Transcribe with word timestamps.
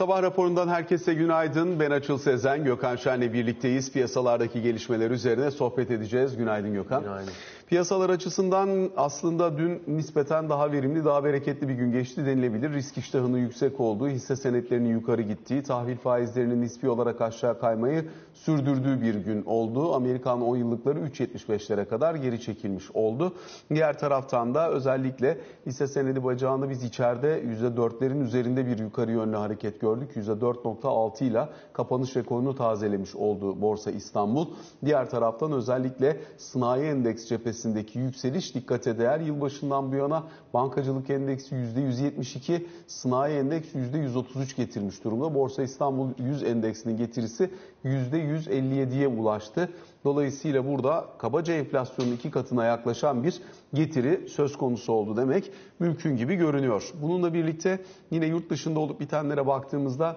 Sabah 0.00 0.22
raporundan 0.22 0.68
herkese 0.68 1.14
günaydın. 1.14 1.80
Ben 1.80 1.90
Açıl 1.90 2.18
Sezen, 2.18 2.64
Gökhan 2.64 2.96
Şen'le 2.96 3.32
birlikteyiz. 3.32 3.92
Piyasalardaki 3.92 4.62
gelişmeler 4.62 5.10
üzerine 5.10 5.50
sohbet 5.50 5.90
edeceğiz. 5.90 6.36
Günaydın 6.36 6.74
Gökhan. 6.74 7.02
Günaydın. 7.02 7.32
Piyasalar 7.70 8.10
açısından 8.10 8.90
aslında 8.96 9.58
dün 9.58 9.82
nispeten 9.86 10.48
daha 10.48 10.72
verimli, 10.72 11.04
daha 11.04 11.24
bereketli 11.24 11.68
bir 11.68 11.74
gün 11.74 11.92
geçti 11.92 12.26
denilebilir. 12.26 12.72
Risk 12.72 12.98
iştahının 12.98 13.38
yüksek 13.38 13.80
olduğu, 13.80 14.08
hisse 14.08 14.36
senetlerinin 14.36 14.88
yukarı 14.88 15.22
gittiği, 15.22 15.62
tahvil 15.62 15.96
faizlerinin 15.96 16.62
nispi 16.62 16.88
olarak 16.88 17.20
aşağı 17.20 17.60
kaymayı 17.60 18.04
sürdürdüğü 18.34 19.00
bir 19.00 19.14
gün 19.14 19.44
oldu. 19.44 19.94
Amerikan 19.94 20.42
10 20.42 20.56
yıllıkları 20.56 20.98
3.75'lere 20.98 21.88
kadar 21.88 22.14
geri 22.14 22.40
çekilmiş 22.40 22.90
oldu. 22.90 23.32
Diğer 23.74 23.98
taraftan 23.98 24.54
da 24.54 24.70
özellikle 24.70 25.38
hisse 25.66 25.86
senedi 25.86 26.24
bacağında 26.24 26.70
biz 26.70 26.84
içeride 26.84 27.42
%4'lerin 27.42 28.24
üzerinde 28.24 28.66
bir 28.66 28.78
yukarı 28.78 29.10
yönlü 29.10 29.36
hareket 29.36 29.80
gördük. 29.80 30.10
%4.6 30.16 31.24
ile 31.24 31.48
kapanış 31.72 32.16
rekorunu 32.16 32.56
tazelemiş 32.56 33.16
oldu 33.16 33.60
Borsa 33.60 33.90
İstanbul. 33.90 34.46
Diğer 34.84 35.10
taraftan 35.10 35.52
özellikle 35.52 36.20
sanayi 36.36 36.84
endeks 36.84 37.28
cephesindeki 37.60 37.98
yükseliş 37.98 38.54
dikkate 38.54 38.98
değer. 38.98 39.20
Yılbaşından 39.20 39.92
bu 39.92 39.96
yana 39.96 40.24
bankacılık 40.54 41.10
endeksi 41.10 41.54
%172, 41.54 42.66
sanayi 42.86 43.38
endeks 43.38 43.74
%133 43.74 44.56
getirmiş 44.56 45.04
durumda. 45.04 45.34
Borsa 45.34 45.62
İstanbul 45.62 46.08
100 46.18 46.42
endeksinin 46.42 46.96
getirisi 46.96 47.50
%157'ye 47.84 49.08
ulaştı. 49.08 49.68
Dolayısıyla 50.04 50.66
burada 50.66 51.04
kabaca 51.18 51.54
enflasyonun 51.54 52.12
iki 52.12 52.30
katına 52.30 52.64
yaklaşan 52.64 53.24
bir 53.24 53.40
getiri 53.74 54.28
söz 54.28 54.56
konusu 54.56 54.92
oldu 54.92 55.16
demek 55.16 55.52
mümkün 55.78 56.16
gibi 56.16 56.34
görünüyor. 56.34 56.92
Bununla 57.02 57.34
birlikte 57.34 57.78
yine 58.10 58.26
yurt 58.26 58.50
dışında 58.50 58.80
olup 58.80 59.00
bitenlere 59.00 59.46
baktığımızda 59.46 60.16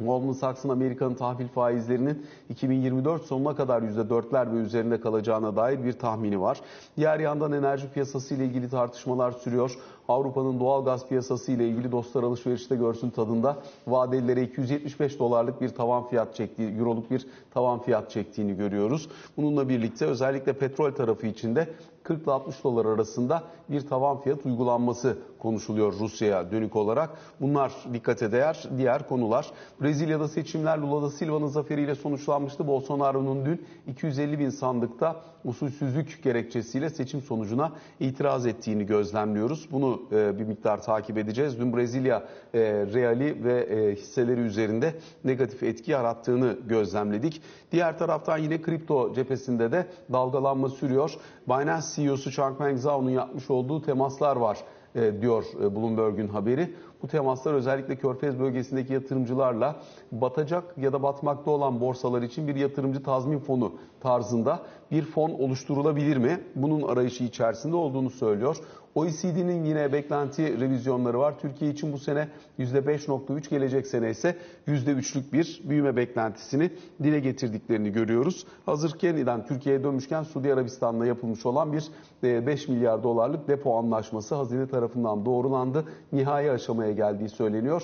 Goldman 0.00 0.32
Sachs'ın 0.32 0.68
Amerika'nın 0.68 1.14
tahvil 1.14 1.48
faizlerinin 1.48 2.26
2024 2.48 3.22
sonuna 3.22 3.56
kadar 3.56 3.82
%4'ler 3.82 4.52
ve 4.54 4.56
üzerinde 4.56 5.00
kalacağına 5.00 5.56
dair 5.56 5.84
bir 5.84 5.92
tahmini 5.92 6.40
var. 6.40 6.60
Diğer 6.96 7.20
yandan 7.20 7.52
enerji 7.52 7.90
piyasası 7.92 8.34
ile 8.34 8.44
ilgili 8.44 8.70
tartışmalar 8.70 9.32
sürüyor. 9.32 9.78
Avrupa'nın 10.08 10.60
doğal 10.60 10.84
gaz 10.84 11.08
piyasası 11.08 11.52
ile 11.52 11.68
ilgili 11.68 11.92
dostlar 11.92 12.22
alışverişte 12.22 12.76
görsün 12.76 13.10
tadında 13.10 13.56
vadelilere 13.86 14.42
275 14.42 15.18
dolarlık 15.18 15.60
bir 15.60 15.68
tavan 15.68 16.08
fiyat 16.08 16.34
çektiği, 16.34 16.78
euroluk 16.78 17.10
bir 17.10 17.26
tavan 17.54 17.78
fiyat 17.82 18.10
çektiğini 18.10 18.56
görüyoruz. 18.56 19.08
Bununla 19.36 19.68
birlikte 19.68 20.06
özellikle 20.06 20.52
petrol 20.52 20.90
tarafı 20.90 21.26
içinde 21.26 21.68
40 22.02 22.22
ile 22.22 22.32
60 22.32 22.64
dolar 22.64 22.86
arasında 22.86 23.42
bir 23.68 23.88
tavan 23.88 24.20
fiyat 24.20 24.46
uygulanması 24.46 25.18
konuşuluyor 25.38 25.92
Rusya'ya 25.92 26.50
dönük 26.50 26.76
olarak. 26.76 27.10
Bunlar 27.40 27.72
dikkate 27.92 28.32
değer 28.32 28.68
diğer 28.76 29.08
konular. 29.08 29.50
Brezilya'da 29.80 30.28
seçimler 30.28 30.78
Lula 30.78 31.02
da 31.02 31.10
Silva'nın 31.10 31.46
zaferiyle 31.46 31.94
sonuçlanmıştı. 31.94 32.66
Bolsonaro'nun 32.66 33.46
dün 33.46 33.66
250 33.86 34.38
bin 34.38 34.50
sandıkta 34.50 35.22
usulsüzlük 35.44 36.22
gerekçesiyle 36.22 36.90
seçim 36.90 37.22
sonucuna 37.22 37.72
itiraz 38.00 38.46
ettiğini 38.46 38.86
gözlemliyoruz. 38.86 39.68
Bunu 39.72 40.02
e, 40.12 40.38
bir 40.38 40.44
miktar 40.44 40.82
takip 40.82 41.18
edeceğiz. 41.18 41.58
Dün 41.58 41.76
Brezilya 41.76 42.22
e, 42.54 42.60
reali 42.94 43.44
ve 43.44 43.60
e, 43.60 43.96
hisseleri 43.96 44.40
üzerinde 44.40 44.94
negatif 45.24 45.62
etki 45.62 45.90
yarattığını 45.90 46.56
gözlemledik. 46.68 47.42
Diğer 47.72 47.98
taraftan 47.98 48.38
yine 48.38 48.62
kripto 48.62 49.14
cephesinde 49.14 49.72
de 49.72 49.86
dalgalanma 50.12 50.68
sürüyor. 50.68 51.14
Binance 51.48 51.86
CEO'su 51.94 52.30
Changpeng 52.30 52.78
Zhao'nun 52.78 53.10
yapmış 53.10 53.50
olduğu 53.50 53.82
temaslar 53.82 54.36
var 54.36 54.58
e, 54.94 55.20
diyor 55.20 55.44
e, 55.62 55.76
Bloomberg'un 55.76 56.28
haberi. 56.28 56.74
Bu 57.02 57.08
temaslar 57.08 57.54
özellikle 57.54 57.96
Körfez 57.96 58.38
bölgesindeki 58.38 58.92
yatırımcılarla 58.92 59.76
batacak 60.12 60.78
ya 60.78 60.92
da 60.92 61.02
batmakta 61.02 61.50
olan 61.50 61.80
borsalar 61.80 62.22
için 62.22 62.48
bir 62.48 62.56
yatırımcı 62.56 63.02
tazmin 63.02 63.38
fonu 63.38 63.72
tarzında 64.00 64.62
bir 64.90 65.02
fon 65.02 65.30
oluşturulabilir 65.30 66.16
mi? 66.16 66.40
Bunun 66.54 66.82
arayışı 66.82 67.24
içerisinde 67.24 67.76
olduğunu 67.76 68.10
söylüyor. 68.10 68.56
OECD'nin 68.94 69.64
yine 69.64 69.92
beklenti 69.92 70.60
revizyonları 70.60 71.18
var. 71.18 71.38
Türkiye 71.38 71.70
için 71.70 71.92
bu 71.92 71.98
sene 71.98 72.28
%5.3 72.58 73.50
gelecek 73.50 73.86
sene 73.86 74.10
ise 74.10 74.36
%3'lük 74.68 75.32
bir 75.32 75.62
büyüme 75.64 75.96
beklentisini 75.96 76.70
dile 77.02 77.20
getirdiklerini 77.20 77.92
görüyoruz. 77.92 78.46
Hazır 78.66 78.94
yeniden 79.02 79.46
Türkiye'ye 79.46 79.84
dönmüşken 79.84 80.22
Suudi 80.22 80.52
Arabistan'la 80.52 81.06
yapılmış 81.06 81.46
olan 81.46 81.72
bir 81.72 81.90
5 82.22 82.68
milyar 82.68 83.02
dolarlık 83.02 83.48
depo 83.48 83.78
anlaşması 83.78 84.34
hazine 84.34 84.68
tarafından 84.68 85.24
doğrulandı. 85.24 85.84
Nihai 86.12 86.50
aşamaya 86.50 86.92
geldiği 86.92 87.28
söyleniyor. 87.28 87.82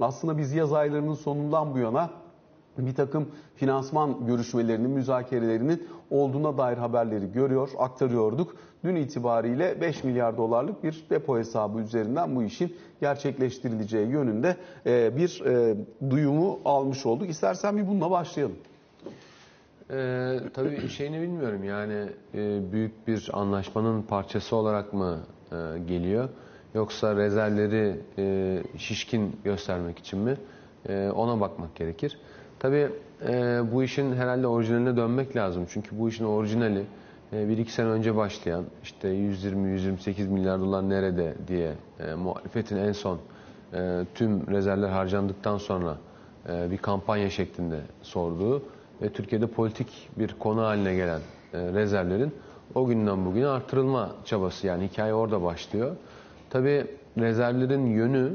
Aslında 0.00 0.38
biz 0.38 0.52
yaz 0.52 0.72
aylarının 0.72 1.14
sonundan 1.14 1.74
bu 1.74 1.78
yana 1.78 2.10
bir 2.78 2.94
takım 2.94 3.28
finansman 3.56 4.26
görüşmelerinin, 4.26 4.90
müzakerelerinin 4.90 5.88
olduğuna 6.10 6.58
dair 6.58 6.76
haberleri 6.76 7.32
görüyor, 7.32 7.68
aktarıyorduk. 7.78 8.56
Dün 8.84 8.96
itibariyle 8.96 9.80
5 9.80 10.04
milyar 10.04 10.36
dolarlık 10.36 10.84
bir 10.84 11.06
depo 11.10 11.38
hesabı 11.38 11.80
üzerinden 11.80 12.36
bu 12.36 12.42
işin 12.42 12.76
gerçekleştirileceği 13.00 14.08
yönünde 14.08 14.56
bir 15.16 15.42
duyumu 16.10 16.60
almış 16.64 17.06
olduk. 17.06 17.30
İstersen 17.30 17.76
bir 17.76 17.88
bununla 17.88 18.10
başlayalım. 18.10 18.56
Ee, 19.90 20.38
tabii 20.54 20.88
şeyini 20.88 21.20
bilmiyorum 21.20 21.64
yani 21.64 22.08
e, 22.34 22.72
büyük 22.72 23.08
bir 23.08 23.30
anlaşmanın 23.32 24.02
parçası 24.02 24.56
olarak 24.56 24.92
mı 24.92 25.18
e, 25.52 25.78
geliyor 25.78 26.28
yoksa 26.74 27.16
rezervleri 27.16 28.00
e, 28.18 28.78
şişkin 28.78 29.36
göstermek 29.44 29.98
için 29.98 30.18
mi 30.18 30.36
e, 30.88 31.10
ona 31.10 31.40
bakmak 31.40 31.74
gerekir. 31.74 32.18
Tabii 32.66 32.88
e, 33.28 33.62
bu 33.72 33.82
işin 33.82 34.12
herhalde 34.12 34.46
orijinaline 34.46 34.96
dönmek 34.96 35.36
lazım 35.36 35.66
çünkü 35.68 35.98
bu 35.98 36.08
işin 36.08 36.24
orijinali 36.24 36.84
e, 37.32 37.48
bir 37.48 37.58
iki 37.58 37.72
sene 37.72 37.88
önce 37.88 38.16
başlayan 38.16 38.64
işte 38.82 39.08
120-128 39.08 40.28
milyar 40.28 40.60
dolar 40.60 40.88
nerede 40.88 41.34
diye 41.48 41.72
e, 42.00 42.14
muhalefetin 42.14 42.76
en 42.76 42.92
son 42.92 43.18
e, 43.74 44.04
tüm 44.14 44.46
rezervler 44.50 44.88
harcandıktan 44.88 45.58
sonra 45.58 45.96
e, 46.48 46.70
bir 46.70 46.78
kampanya 46.78 47.30
şeklinde 47.30 47.80
sorduğu 48.02 48.62
ve 49.02 49.08
Türkiye'de 49.12 49.46
politik 49.46 50.08
bir 50.18 50.34
konu 50.38 50.62
haline 50.62 50.94
gelen 50.94 51.20
e, 51.54 51.58
rezervlerin 51.72 52.34
o 52.74 52.86
günden 52.86 53.26
bugüne 53.26 53.46
artırılma 53.46 54.10
çabası 54.24 54.66
yani 54.66 54.88
hikaye 54.88 55.14
orada 55.14 55.42
başlıyor. 55.42 55.96
Tabi 56.50 56.86
rezervlerin 57.18 57.86
yönü 57.86 58.32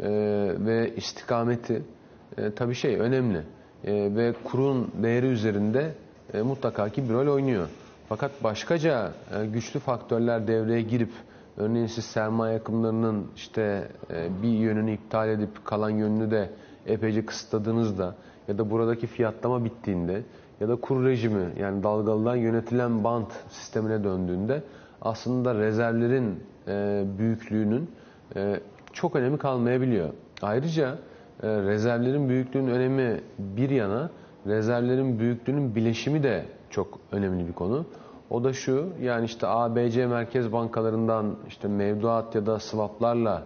e, 0.00 0.08
ve 0.58 0.92
istikameti 0.96 1.82
e, 2.38 2.50
tabi 2.54 2.74
şey 2.74 2.96
önemli 2.96 3.42
ve 3.84 4.34
kurun 4.44 4.92
değeri 5.02 5.26
üzerinde 5.26 5.94
e, 6.34 6.42
mutlaka 6.42 6.88
ki 6.88 7.08
bir 7.08 7.14
rol 7.14 7.34
oynuyor. 7.34 7.68
Fakat 8.08 8.44
başkaca 8.44 9.12
e, 9.40 9.46
güçlü 9.46 9.80
faktörler 9.80 10.46
devreye 10.46 10.82
girip 10.82 11.10
örneğin 11.56 11.86
siz 11.86 12.04
sermaye 12.04 12.56
akımlarının 12.58 13.26
işte 13.36 13.88
e, 14.10 14.42
bir 14.42 14.48
yönünü 14.48 14.92
iptal 14.92 15.28
edip 15.28 15.64
kalan 15.64 15.90
yönünü 15.90 16.30
de 16.30 16.50
epeyce 16.86 17.26
kısıtladığınızda 17.26 18.14
ya 18.48 18.58
da 18.58 18.70
buradaki 18.70 19.06
fiyatlama 19.06 19.64
bittiğinde 19.64 20.22
ya 20.60 20.68
da 20.68 20.76
kur 20.76 21.04
rejimi 21.04 21.52
yani 21.60 21.82
dalgalıdan 21.82 22.36
yönetilen 22.36 23.04
bant 23.04 23.32
sistemine 23.50 24.04
döndüğünde 24.04 24.62
aslında 25.02 25.54
rezervlerin 25.54 26.40
büyüklüğünün 27.18 27.90
çok 28.92 29.16
önemi 29.16 29.38
kalmayabiliyor. 29.38 30.08
Ayrıca 30.42 30.98
e, 31.42 31.48
rezervlerin 31.48 32.28
büyüklüğünün 32.28 32.70
önemi 32.70 33.20
bir 33.38 33.70
yana 33.70 34.10
rezervlerin 34.46 35.18
büyüklüğünün 35.18 35.74
bileşimi 35.74 36.22
de 36.22 36.44
çok 36.70 36.98
önemli 37.12 37.48
bir 37.48 37.52
konu. 37.52 37.86
O 38.30 38.44
da 38.44 38.52
şu 38.52 38.88
yani 39.02 39.24
işte 39.24 39.46
ABC 39.46 40.06
merkez 40.06 40.52
bankalarından 40.52 41.36
işte 41.48 41.68
mevduat 41.68 42.34
ya 42.34 42.46
da 42.46 42.58
swaplarla 42.58 43.42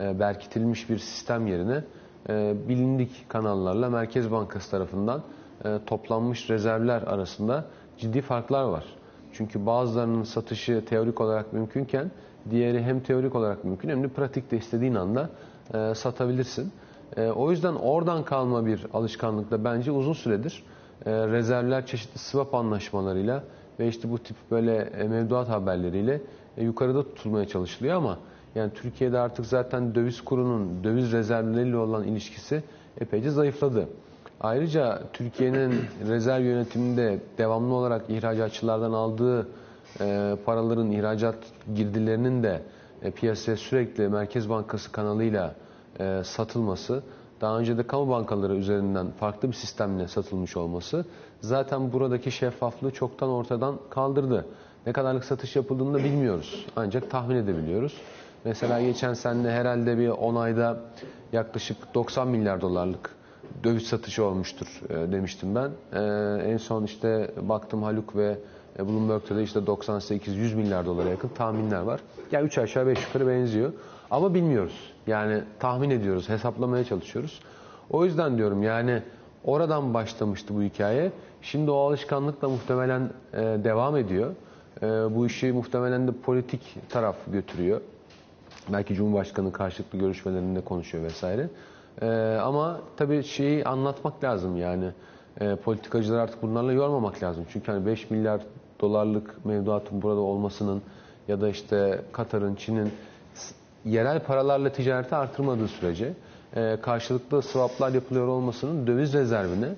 e, 0.00 0.18
berkitilmiş 0.18 0.90
bir 0.90 0.98
sistem 0.98 1.46
yerine 1.46 1.84
e, 2.28 2.54
bilindik 2.68 3.26
kanallarla 3.28 3.90
Merkez 3.90 4.30
Bankası 4.30 4.70
tarafından 4.70 5.22
e, 5.64 5.78
toplanmış 5.86 6.50
rezervler 6.50 7.02
arasında 7.02 7.64
ciddi 7.98 8.20
farklar 8.20 8.64
var. 8.64 8.84
Çünkü 9.32 9.66
bazılarının 9.66 10.22
satışı 10.22 10.84
teorik 10.84 11.20
olarak 11.20 11.52
mümkünken 11.52 12.10
diğeri 12.50 12.82
hem 12.82 13.00
teorik 13.00 13.34
olarak 13.34 13.64
mümkün 13.64 13.88
hem 13.88 14.02
de 14.02 14.08
pratikte 14.08 14.56
istediğin 14.56 14.94
anda 14.94 15.30
e, 15.74 15.94
satabilirsin. 15.94 16.72
E, 17.16 17.30
o 17.30 17.50
yüzden 17.50 17.74
oradan 17.74 18.24
kalma 18.24 18.66
bir 18.66 18.86
alışkanlıkla 18.92 19.64
bence 19.64 19.90
uzun 19.90 20.12
süredir 20.12 20.62
e, 21.06 21.10
rezervler 21.12 21.86
çeşitli 21.86 22.18
swap 22.18 22.54
anlaşmalarıyla 22.54 23.44
ve 23.80 23.88
işte 23.88 24.10
bu 24.10 24.18
tip 24.18 24.36
böyle 24.50 24.76
e, 24.76 25.08
mevduat 25.08 25.48
haberleriyle 25.48 26.20
e, 26.56 26.64
yukarıda 26.64 27.02
tutulmaya 27.02 27.48
çalışılıyor 27.48 27.96
ama 27.96 28.18
yani 28.54 28.72
Türkiye'de 28.74 29.18
artık 29.18 29.46
zaten 29.46 29.94
döviz 29.94 30.20
kurunun 30.20 30.84
döviz 30.84 31.12
rezervleriyle 31.12 31.76
olan 31.76 32.04
ilişkisi 32.04 32.62
epeyce 33.00 33.30
zayıfladı. 33.30 33.88
Ayrıca 34.40 35.02
Türkiye'nin 35.12 35.74
rezerv 36.08 36.44
yönetiminde 36.44 37.18
devamlı 37.38 37.74
olarak 37.74 38.10
ihracatçılardan 38.10 38.92
aldığı 38.92 39.48
e, 40.00 40.36
paraların 40.44 40.90
ihracat 40.90 41.36
girdilerinin 41.74 42.42
de 42.42 42.62
e, 43.02 43.10
piyasaya 43.10 43.56
sürekli 43.56 44.08
Merkez 44.08 44.48
Bankası 44.48 44.92
kanalıyla 44.92 45.54
e, 46.00 46.20
satılması 46.24 47.02
daha 47.40 47.58
önce 47.58 47.78
de 47.78 47.86
kamu 47.86 48.10
bankaları 48.10 48.54
üzerinden 48.54 49.10
farklı 49.10 49.48
bir 49.48 49.56
sistemle 49.56 50.08
satılmış 50.08 50.56
olması 50.56 51.04
zaten 51.40 51.92
buradaki 51.92 52.30
şeffaflığı 52.30 52.90
çoktan 52.90 53.28
ortadan 53.28 53.78
kaldırdı. 53.90 54.46
Ne 54.86 54.92
kadarlık 54.92 55.24
satış 55.24 55.56
yapıldığını 55.56 55.94
da 55.94 56.04
bilmiyoruz. 56.04 56.66
Ancak 56.76 57.10
tahmin 57.10 57.36
edebiliyoruz. 57.36 57.96
Mesela 58.44 58.80
geçen 58.82 59.14
sene 59.14 59.50
herhalde 59.50 59.98
bir 59.98 60.08
10 60.08 60.34
ayda 60.34 60.80
yaklaşık 61.32 61.94
90 61.94 62.28
milyar 62.28 62.60
dolarlık 62.60 63.10
döviz 63.64 63.86
satışı 63.86 64.24
olmuştur 64.24 64.80
e, 64.88 65.12
demiştim 65.12 65.54
ben. 65.54 65.70
E, 65.92 66.52
en 66.52 66.56
son 66.56 66.84
işte 66.84 67.30
baktım 67.42 67.82
Haluk 67.82 68.16
ve 68.16 68.38
e, 68.78 68.88
Bloomberg'te 68.88 69.36
de 69.36 69.42
işte 69.42 69.58
98-100 69.58 70.54
milyar 70.54 70.86
dolara 70.86 71.08
yakın 71.08 71.28
tahminler 71.28 71.80
var. 71.80 72.00
Yani 72.32 72.46
3 72.46 72.58
aşağı 72.58 72.86
5 72.86 73.06
yukarı 73.06 73.28
benziyor. 73.28 73.72
Ama 74.10 74.34
bilmiyoruz. 74.34 74.92
Yani 75.06 75.40
tahmin 75.58 75.90
ediyoruz, 75.90 76.28
hesaplamaya 76.28 76.84
çalışıyoruz. 76.84 77.40
O 77.90 78.04
yüzden 78.04 78.38
diyorum 78.38 78.62
yani 78.62 79.02
oradan 79.44 79.94
başlamıştı 79.94 80.54
bu 80.56 80.62
hikaye. 80.62 81.12
Şimdi 81.42 81.70
o 81.70 81.76
alışkanlıkla 81.76 82.48
muhtemelen 82.48 83.10
e, 83.32 83.38
devam 83.40 83.96
ediyor. 83.96 84.30
E, 84.82 84.86
bu 84.86 85.26
işi 85.26 85.52
muhtemelen 85.52 86.08
de 86.08 86.12
politik 86.12 86.76
taraf 86.88 87.16
götürüyor. 87.32 87.80
Belki 88.68 88.94
Cumhurbaşkanı 88.94 89.52
karşılıklı 89.52 89.98
görüşmelerinde 89.98 90.60
konuşuyor 90.60 91.04
vesaire. 91.04 91.48
Ee, 92.02 92.06
ama 92.42 92.80
tabii 92.96 93.22
şeyi 93.22 93.64
anlatmak 93.64 94.24
lazım 94.24 94.56
yani. 94.56 94.90
E, 95.40 95.56
politikacılar 95.56 96.18
artık 96.18 96.42
bunlarla 96.42 96.72
yormamak 96.72 97.22
lazım. 97.22 97.44
Çünkü 97.52 97.72
hani 97.72 97.86
5 97.86 98.10
milyar 98.10 98.40
dolarlık 98.80 99.44
mevduatın 99.44 100.02
burada 100.02 100.20
olmasının 100.20 100.82
ya 101.28 101.40
da 101.40 101.48
işte 101.48 102.00
Katar'ın, 102.12 102.54
Çin'in 102.54 102.92
yerel 103.84 104.20
paralarla 104.20 104.72
ticareti 104.72 105.14
artırmadığı 105.14 105.68
sürece 105.68 106.12
e, 106.56 106.76
karşılıklı 106.82 107.42
swaplar 107.42 107.92
yapılıyor 107.92 108.26
olmasının 108.26 108.86
döviz 108.86 109.14
rezervine, 109.14 109.68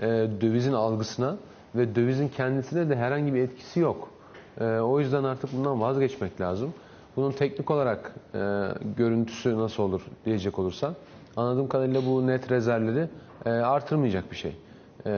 e, 0.00 0.06
dövizin 0.40 0.72
algısına 0.72 1.36
ve 1.74 1.94
dövizin 1.94 2.28
kendisine 2.28 2.88
de 2.90 2.96
herhangi 2.96 3.34
bir 3.34 3.40
etkisi 3.40 3.80
yok. 3.80 4.08
E, 4.60 4.64
o 4.64 5.00
yüzden 5.00 5.24
artık 5.24 5.52
bundan 5.52 5.80
vazgeçmek 5.80 6.40
lazım. 6.40 6.74
Bunun 7.16 7.32
teknik 7.32 7.70
olarak 7.70 8.14
e, 8.34 8.68
görüntüsü 8.96 9.58
nasıl 9.58 9.82
olur 9.82 10.02
diyecek 10.24 10.58
olursan 10.58 10.94
anladığım 11.36 11.68
kadarıyla 11.68 12.06
bu 12.06 12.26
net 12.26 12.50
rezervleri 12.50 13.08
e, 13.46 13.50
artırmayacak 13.50 14.30
bir 14.30 14.36
şey. 14.36 14.56
E, 15.06 15.10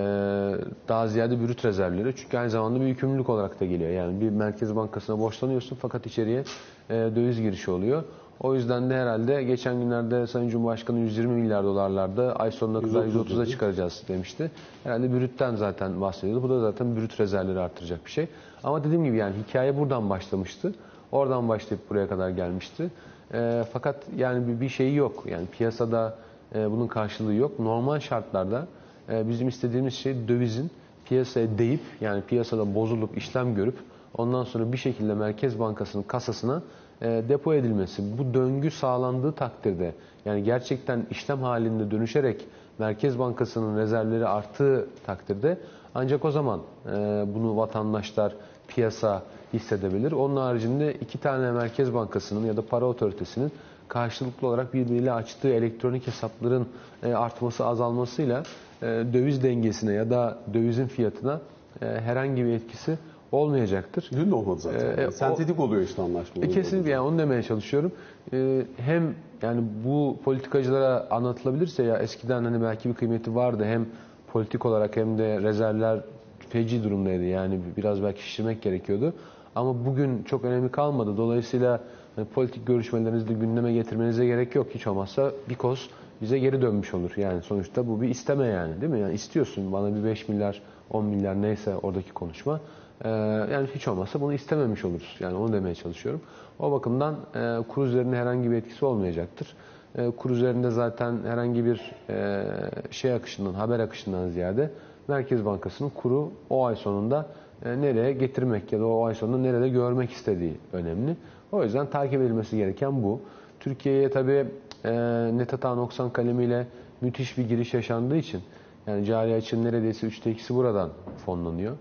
daha 0.89 1.09
ziyade 1.09 1.41
brüt 1.41 1.65
rezervleri 1.65 2.17
çünkü 2.17 2.39
aynı 2.39 2.51
zamanda 2.51 2.81
bir 2.81 2.87
yükümlülük 2.87 3.29
olarak 3.29 3.61
da 3.61 3.65
geliyor. 3.65 3.91
Yani 3.91 4.21
bir 4.21 4.31
merkez 4.31 4.77
bankasına 4.77 5.19
borçlanıyorsun 5.19 5.79
fakat 5.83 6.07
içeriye 6.07 6.45
e, 6.91 6.95
döviz 6.95 7.41
girişi 7.41 7.71
oluyor. 7.71 8.03
O 8.43 8.55
yüzden 8.55 8.91
de 8.91 8.97
herhalde 8.97 9.43
geçen 9.43 9.81
günlerde 9.81 10.27
Sayın 10.27 10.49
Cumhurbaşkanı 10.49 10.99
120 10.99 11.33
milyar 11.33 11.65
dolarlarda 11.65 12.37
ay 12.37 12.51
sonuna 12.51 12.81
kadar 12.81 13.07
130'a 13.07 13.47
çıkaracağız 13.47 14.03
demişti. 14.09 14.51
Herhalde 14.85 15.13
brütten 15.13 15.55
zaten 15.57 16.01
bahsediyordu. 16.01 16.43
Bu 16.43 16.49
da 16.51 16.61
zaten 16.61 16.97
brüt 16.97 17.21
rezervleri 17.21 17.59
artıracak 17.59 18.07
bir 18.07 18.11
şey. 18.11 18.29
Ama 18.65 18.85
dediğim 18.85 19.05
gibi 19.05 19.17
yani 19.17 19.35
hikaye 19.49 19.79
buradan 19.79 20.11
başlamıştı. 20.11 20.75
Oradan 21.13 21.49
başlayıp 21.49 21.91
buraya 21.91 22.09
kadar 22.09 22.31
gelmişti. 22.31 22.91
E, 23.35 23.65
fakat 23.73 23.97
yani 24.17 24.49
bir, 24.49 24.61
bir 24.61 24.69
şeyi 24.69 24.95
yok. 24.95 25.25
Yani 25.27 25.47
piyasada 25.47 26.15
e, 26.55 26.71
bunun 26.71 26.87
karşılığı 26.87 27.35
yok. 27.35 27.59
Normal 27.59 28.01
şartlarda 28.01 28.67
e, 29.09 29.29
bizim 29.29 29.49
istediğimiz 29.49 29.95
şey 29.95 30.29
dövizin 30.29 30.71
piyasaya 31.05 31.59
deyip 31.59 31.81
yani 32.01 32.23
piyasada 32.23 32.75
bozulup 32.75 33.17
işlem 33.17 33.55
görüp 33.55 33.77
ondan 34.19 34.45
sonra 34.45 34.73
bir 34.73 34.79
şekilde 34.79 35.15
Merkez 35.15 35.59
Bankası'nın 35.59 36.03
kasasına 36.03 36.63
depo 37.03 37.55
edilmesi. 37.55 38.19
Bu 38.19 38.35
döngü 38.35 38.71
sağlandığı 38.71 39.33
takdirde 39.33 39.95
yani 40.25 40.43
gerçekten 40.43 41.07
işlem 41.11 41.43
halinde 41.43 41.91
dönüşerek 41.91 42.47
Merkez 42.79 43.19
Bankası'nın 43.19 43.79
rezervleri 43.79 44.27
arttığı 44.27 44.87
takdirde 45.07 45.59
ancak 45.95 46.25
o 46.25 46.31
zaman 46.31 46.61
e, 46.87 46.91
bunu 47.35 47.57
vatandaşlar, 47.57 48.35
piyasa, 48.69 49.23
hissedebilir. 49.53 50.13
Onun 50.13 50.37
haricinde 50.37 50.95
iki 50.95 51.19
tane 51.19 51.53
Merkez 51.53 51.95
Bankası'nın 51.95 52.47
ya 52.47 52.57
da 52.57 52.67
para 52.67 52.85
otoritesinin 52.85 53.53
karşılıklı 53.89 54.49
olarak 54.49 54.75
birbiriyle 54.75 55.13
açtığı 55.13 55.49
elektronik 55.49 56.07
hesapların 56.07 56.69
e, 57.03 57.15
artması 57.15 57.67
azalmasıyla 57.67 58.43
e, 58.83 58.87
döviz 58.87 59.43
dengesine 59.43 59.93
ya 59.93 60.11
da 60.11 60.39
dövizin 60.55 60.87
fiyatına 60.87 61.41
e, 61.83 61.87
herhangi 61.87 62.45
bir 62.45 62.53
etkisi 62.53 62.99
olmayacaktır. 63.33 64.11
Dün 64.13 64.31
de 64.31 64.35
olmadı 64.35 64.61
zaten. 64.61 64.99
Ee, 64.99 65.11
Sentetik 65.11 65.61
o, 65.61 65.63
oluyor 65.63 65.83
işte 65.83 66.03
anlaşma. 66.03 66.45
E, 66.45 66.49
kesinlikle 66.49 66.91
yani 66.91 67.01
onu 67.09 67.19
demeye 67.19 67.43
çalışıyorum. 67.43 67.93
Ee, 68.33 68.63
hem 68.77 69.15
yani 69.43 69.63
bu 69.85 70.17
politikacılara 70.25 71.07
anlatılabilirse 71.11 71.83
ya 71.83 71.99
eskiden 71.99 72.45
hani 72.45 72.63
belki 72.63 72.89
bir 72.89 72.95
kıymeti 72.95 73.35
vardı 73.35 73.65
hem 73.65 73.87
politik 74.33 74.67
olarak 74.67 74.97
hem 74.97 75.19
de 75.19 75.43
rezervler 75.43 76.01
feci 76.49 76.85
durumdaydı. 76.85 77.25
Yani 77.25 77.61
biraz 77.77 78.03
belki 78.03 78.23
şişirmek 78.23 78.63
gerekiyordu. 78.63 79.15
Ama 79.55 79.85
bugün 79.87 80.23
çok 80.23 80.45
önemli 80.45 80.71
kalmadı. 80.71 81.17
Dolayısıyla 81.17 81.81
yani 82.17 82.29
politik 82.29 82.67
görüşmelerinizi 82.67 83.29
de 83.29 83.33
gündeme 83.33 83.73
getirmenize 83.73 84.27
gerek 84.27 84.55
yok. 84.55 84.67
Hiç 84.75 84.87
olmazsa 84.87 85.33
bir 85.49 85.55
koz 85.55 85.91
bize 86.23 86.39
geri 86.39 86.63
dönmüş 86.63 86.95
olur. 86.95 87.13
Yani 87.17 87.43
sonuçta 87.43 87.89
bu 87.89 88.03
bir 88.03 88.09
isteme 88.09 88.47
yani 88.47 88.81
değil 88.81 88.93
mi? 88.93 89.01
Yani 89.01 89.15
istiyorsun 89.15 89.73
bana 89.73 89.95
bir 89.97 90.05
5 90.05 90.29
milyar 90.29 90.63
10 90.91 91.05
milyar 91.05 91.43
neyse 91.43 91.77
oradaki 91.77 92.13
konuşma. 92.13 92.61
Ee, 93.05 93.09
yani 93.53 93.69
hiç 93.75 93.89
olmazsa 93.89 94.21
bunu 94.21 94.33
istememiş 94.33 94.85
oluruz. 94.85 95.17
Yani 95.21 95.37
onu 95.37 95.53
demeye 95.53 95.75
çalışıyorum. 95.75 96.21
O 96.59 96.73
bakımdan 96.73 97.17
e, 97.35 97.59
kur 97.69 97.87
üzerinde 97.87 98.17
herhangi 98.17 98.51
bir 98.51 98.57
etkisi 98.57 98.85
olmayacaktır. 98.85 99.57
E, 99.99 100.11
kur 100.11 100.31
üzerinde 100.31 100.71
zaten 100.71 101.19
herhangi 101.27 101.65
bir 101.65 101.93
e, 102.09 102.45
şey 102.91 103.13
akışından, 103.13 103.55
haber 103.55 103.79
akışından 103.79 104.29
ziyade 104.29 104.71
Merkez 105.09 105.45
Bankası'nın 105.45 105.91
kuru 105.91 106.31
o 106.51 106.65
ay 106.65 106.77
sonunda 106.77 107.27
e, 107.65 107.81
nereye 107.81 108.13
getirmek 108.13 108.73
ya 108.73 108.81
da 108.81 108.87
o 108.87 109.05
ay 109.05 109.15
sonunda 109.15 109.39
nerede 109.39 109.69
görmek 109.69 110.11
istediği 110.11 110.57
önemli. 110.73 111.17
O 111.53 111.63
yüzden 111.63 111.87
takip 111.87 112.21
edilmesi 112.21 112.57
gereken 112.57 113.03
bu. 113.03 113.21
Türkiye'ye 113.61 114.11
tabi 114.11 114.47
e, 114.85 114.93
net 115.33 115.53
hata 115.53 115.75
noksan 115.75 116.11
kalemiyle 116.11 116.67
müthiş 117.01 117.39
bir 117.39 117.49
giriş 117.49 117.75
yaşandığı 117.75 118.17
için 118.17 118.41
yani 118.87 119.05
cari 119.05 119.35
açın 119.35 119.65
neredeyse 119.65 120.07
üçte 120.07 120.31
ikisi 120.31 120.55
buradan 120.55 120.91
fonlanıyor. 121.27 121.77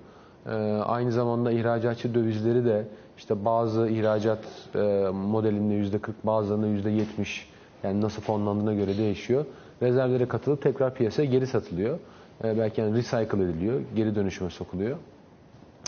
E, 0.46 0.52
aynı 0.86 1.12
zamanda 1.12 1.52
ihracatçı 1.52 2.16
dövizleri 2.16 2.66
de 2.66 2.88
işte 3.18 3.46
bazı 3.46 3.88
ihracat 3.88 4.44
e, 4.76 4.80
modelinde 5.14 5.74
yüzde 5.74 6.00
40 6.00 6.26
bazılarında 6.26 6.68
yüzde 6.68 6.90
70 6.90 7.50
yani 7.84 8.02
nasıl 8.02 8.22
fonlandığına 8.22 8.74
göre 8.74 8.98
değişiyor. 8.98 9.46
Rezervlere 9.82 10.28
katılıp 10.28 10.62
tekrar 10.62 10.94
piyasaya 10.94 11.26
geri 11.26 11.48
satılıyor. 11.48 12.00
E, 12.44 12.58
belki 12.58 12.82
yani 12.82 12.98
recycle 12.98 13.44
ediliyor, 13.44 13.82
geri 13.96 14.16
dönüşüme 14.16 14.50
sokuluyor. 14.50 14.98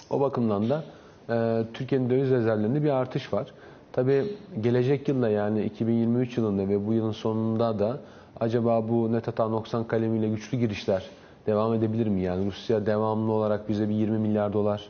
O 0.10 0.20
bakımdan 0.20 0.70
da 0.70 0.84
e, 1.30 1.64
Türkiye'nin 1.74 2.10
döviz 2.10 2.30
rezervlerinde 2.30 2.84
bir 2.84 2.90
artış 2.90 3.34
var. 3.34 3.54
Tabii 3.92 4.24
gelecek 4.62 5.08
yılda 5.08 5.30
yani 5.30 5.64
2023 5.64 6.38
yılında 6.38 6.70
ve 6.70 6.88
bu 6.88 6.94
yılın 6.94 7.12
sonunda 7.12 7.80
da 7.80 8.00
acaba 8.40 8.90
bu 8.90 9.14
net 9.14 9.28
hata 9.28 9.48
noksan 9.48 9.84
kalemiyle 9.84 10.30
güçlü 10.30 10.58
girişler 10.58 11.04
devam 11.48 11.74
edebilir 11.74 12.08
mi? 12.08 12.22
Yani 12.22 12.46
Rusya 12.46 12.86
devamlı 12.86 13.32
olarak 13.32 13.70
bize 13.70 13.90
bir 13.90 13.94
20 13.94 14.18
milyar 14.18 14.54
dolar 14.54 14.90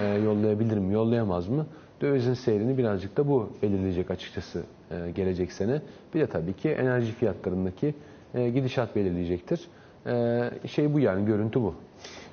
e, 0.00 0.06
yollayabilir 0.06 0.78
mi? 0.78 0.94
Yollayamaz 0.94 1.48
mı? 1.48 1.66
Dövizin 2.00 2.34
seyrini 2.34 2.78
birazcık 2.78 3.16
da 3.16 3.28
bu 3.28 3.48
belirleyecek 3.62 4.10
açıkçası 4.10 4.62
e, 4.90 5.10
gelecek 5.10 5.52
sene. 5.52 5.82
Bir 6.14 6.20
de 6.20 6.26
tabii 6.26 6.52
ki 6.52 6.68
enerji 6.68 7.12
fiyatlarındaki 7.12 7.94
e, 8.34 8.50
gidişat 8.50 8.96
belirleyecektir. 8.96 9.60
E, 10.06 10.50
şey 10.66 10.94
bu 10.94 11.00
yani 11.00 11.26
görüntü 11.26 11.60
bu. 11.62 11.74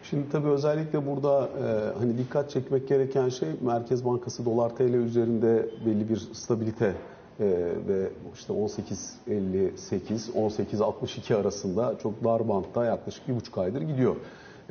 Şimdi 0.04 0.30
tabii 0.32 0.48
özellikle 0.48 1.08
burada 1.08 1.50
e, 1.64 2.00
hani 2.00 2.18
dikkat 2.18 2.50
çekmek 2.50 2.88
gereken 2.88 3.30
şey 3.30 3.50
Merkez 3.62 4.06
Bankası 4.06 4.46
dolar 4.46 4.70
TL 4.70 4.94
üzerinde 4.94 5.70
belli 5.86 6.10
bir 6.10 6.18
stabilite 6.18 6.94
e, 7.40 7.46
ve 7.88 8.10
işte 8.34 8.54
18.58 8.54 10.32
18.62 10.34 11.36
arasında 11.36 11.96
çok 12.04 12.24
dar 12.24 12.50
bantta 12.50 12.86
yaklaşık 12.86 13.28
bir 13.28 13.36
buçuk 13.36 13.58
aydır 13.58 13.82
gidiyor. 13.82 14.16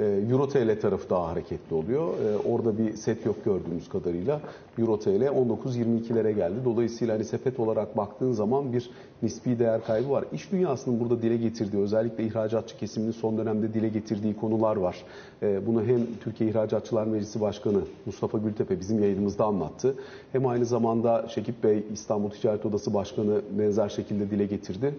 Ee, 0.00 0.04
Euro 0.30 0.48
TL 0.48 0.80
tarafı 0.80 1.10
daha 1.10 1.28
hareketli 1.28 1.74
oluyor. 1.74 2.08
Ee, 2.08 2.48
orada 2.48 2.78
bir 2.78 2.96
set 2.96 3.26
yok 3.26 3.44
gördüğümüz 3.44 3.88
kadarıyla. 3.88 4.40
Euro 4.78 4.98
TL 4.98 5.08
19.22'lere 5.08 6.30
geldi. 6.30 6.54
Dolayısıyla 6.64 7.14
hani 7.14 7.24
sepet 7.24 7.60
olarak 7.60 7.96
baktığın 7.96 8.32
zaman 8.32 8.72
bir 8.72 8.90
nispi 9.22 9.58
değer 9.58 9.84
kaybı 9.84 10.10
var. 10.10 10.24
İş 10.32 10.52
dünyasının 10.52 11.00
burada 11.00 11.22
dile 11.22 11.36
getirdiği 11.36 11.78
özellikle 11.78 12.24
ihracatçı 12.24 12.78
kesiminin 12.78 13.12
son 13.12 13.38
dönemde 13.38 13.74
dile 13.74 13.88
getirdiği 13.88 14.36
konular 14.36 14.76
var. 14.76 14.96
Ee, 15.42 15.66
bunu 15.66 15.84
hem 15.84 16.00
Türkiye 16.24 16.50
İhracatçılar 16.50 17.06
Meclisi 17.06 17.40
Başkanı 17.40 17.80
Mustafa 18.06 18.38
Gültepe 18.38 18.80
bizim 18.80 19.02
yayınımızda 19.02 19.44
anlattı. 19.44 19.94
Hem 20.32 20.46
aynı 20.46 20.64
zamanda 20.64 21.28
Şekip 21.28 21.64
Bey 21.64 21.84
İstanbul 21.92 22.30
Ticaret 22.30 22.66
Odası 22.66 22.94
Başkanı 22.94 23.40
benzer 23.58 23.88
şekilde 23.88 24.30
dile 24.30 24.46
getirdi. 24.46 24.94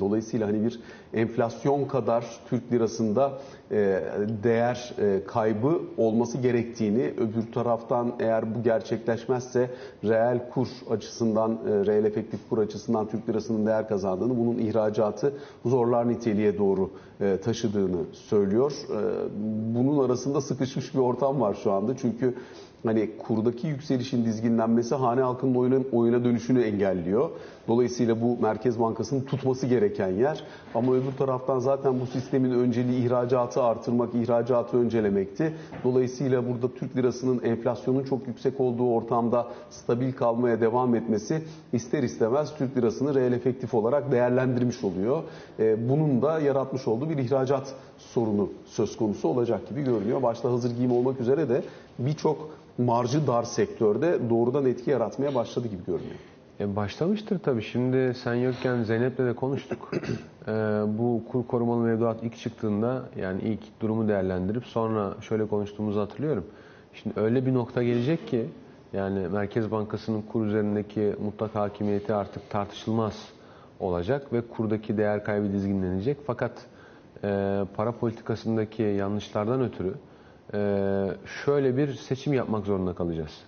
Dolayısıyla 0.00 0.48
hani 0.48 0.64
bir 0.64 0.80
enflasyon 1.14 1.84
kadar 1.84 2.26
Türk 2.48 2.72
lirasında 2.72 3.32
e, 3.70 4.02
değer 4.42 4.94
e, 4.98 5.24
kaybı 5.26 5.80
olması 5.96 6.38
gerektiğini, 6.38 7.02
öbür 7.16 7.52
taraftan 7.54 8.12
eğer 8.20 8.54
bu 8.54 8.62
gerçekleşmezse 8.62 9.70
reel 10.04 10.50
kur 10.50 10.68
açısından, 10.90 11.52
e, 11.52 11.86
reel 11.86 12.04
efektif 12.04 12.40
kur 12.48 12.58
açısından 12.58 13.08
Türk 13.08 13.28
lirasının 13.28 13.66
değer 13.66 13.88
kazandığını, 13.88 14.38
bunun 14.38 14.58
ihracatı 14.58 15.32
zorlar 15.64 16.08
niteliğe 16.08 16.58
doğru 16.58 16.90
taşıdığını 17.44 17.98
söylüyor. 18.12 18.72
Bunun 19.74 20.04
arasında 20.04 20.40
sıkışmış 20.40 20.94
bir 20.94 20.98
ortam 20.98 21.40
var 21.40 21.56
şu 21.62 21.72
anda. 21.72 21.96
Çünkü 21.96 22.34
hani 22.84 23.10
kurdaki 23.18 23.66
yükselişin 23.66 24.24
dizginlenmesi 24.24 24.94
hane 24.94 25.20
halkının 25.20 25.54
oyuna, 25.54 25.76
oyuna 25.92 26.24
dönüşünü 26.24 26.62
engelliyor. 26.62 27.30
Dolayısıyla 27.68 28.20
bu 28.22 28.36
Merkez 28.42 28.80
Bankası'nın 28.80 29.20
tutması 29.20 29.66
gereken 29.66 30.08
yer. 30.08 30.44
Ama 30.74 30.94
öbür 30.94 31.12
taraftan 31.18 31.58
zaten 31.58 32.00
bu 32.00 32.06
sistemin 32.06 32.50
önceliği 32.50 33.06
ihracatı 33.06 33.62
artırmak, 33.62 34.14
ihracatı 34.14 34.76
öncelemekti. 34.76 35.54
Dolayısıyla 35.84 36.48
burada 36.48 36.74
Türk 36.74 36.96
lirasının 36.96 37.42
enflasyonun 37.42 38.04
çok 38.04 38.26
yüksek 38.26 38.60
olduğu 38.60 38.90
ortamda 38.94 39.48
stabil 39.70 40.12
kalmaya 40.12 40.60
devam 40.60 40.94
etmesi 40.94 41.42
ister 41.72 42.02
istemez 42.02 42.54
Türk 42.58 42.76
lirasını 42.76 43.14
reel 43.14 43.32
efektif 43.32 43.74
olarak 43.74 44.12
değerlendirmiş 44.12 44.84
oluyor. 44.84 45.22
Ee, 45.58 45.88
bunun 45.88 46.22
da 46.22 46.40
yaratmış 46.40 46.88
olduğu 46.88 47.10
bir 47.10 47.18
ihracat 47.18 47.74
sorunu 47.98 48.50
söz 48.64 48.96
konusu 48.96 49.28
olacak 49.28 49.68
gibi 49.68 49.82
görünüyor. 49.82 50.22
Başta 50.22 50.50
hazır 50.50 50.76
giyim 50.76 50.92
olmak 50.92 51.20
üzere 51.20 51.48
de 51.48 51.62
birçok 51.98 52.50
marjı 52.78 53.26
dar 53.26 53.42
sektörde 53.42 54.30
doğrudan 54.30 54.66
etki 54.66 54.90
yaratmaya 54.90 55.34
başladı 55.34 55.68
gibi 55.68 55.84
görünüyor. 55.86 56.31
E 56.60 56.76
başlamıştır 56.76 57.38
tabii. 57.38 57.62
Şimdi 57.62 58.14
sen 58.14 58.34
yokken 58.34 58.82
Zeynep'le 58.82 59.18
de 59.18 59.32
konuştuk. 59.32 59.90
e, 60.48 60.52
bu 60.86 61.22
kur 61.32 61.46
korumalı 61.46 61.80
mevduat 61.80 62.22
ilk 62.22 62.36
çıktığında 62.36 63.02
yani 63.16 63.42
ilk 63.42 63.80
durumu 63.80 64.08
değerlendirip 64.08 64.64
sonra 64.66 65.14
şöyle 65.20 65.46
konuştuğumuzu 65.46 66.00
hatırlıyorum. 66.00 66.46
Şimdi 66.94 67.20
öyle 67.20 67.46
bir 67.46 67.54
nokta 67.54 67.82
gelecek 67.82 68.28
ki 68.28 68.46
yani 68.92 69.28
Merkez 69.28 69.70
Bankası'nın 69.70 70.22
kur 70.22 70.46
üzerindeki 70.46 71.14
mutlak 71.24 71.54
hakimiyeti 71.54 72.14
artık 72.14 72.50
tartışılmaz 72.50 73.28
olacak 73.80 74.32
ve 74.32 74.40
kurdaki 74.40 74.96
değer 74.96 75.24
kaybı 75.24 75.52
dizginlenecek. 75.52 76.16
Fakat 76.26 76.52
e, 77.24 77.60
para 77.76 77.92
politikasındaki 77.92 78.82
yanlışlardan 78.82 79.60
ötürü 79.60 79.94
e, 80.54 80.58
şöyle 81.44 81.76
bir 81.76 81.92
seçim 81.92 82.32
yapmak 82.32 82.66
zorunda 82.66 82.94
kalacağız. 82.94 83.38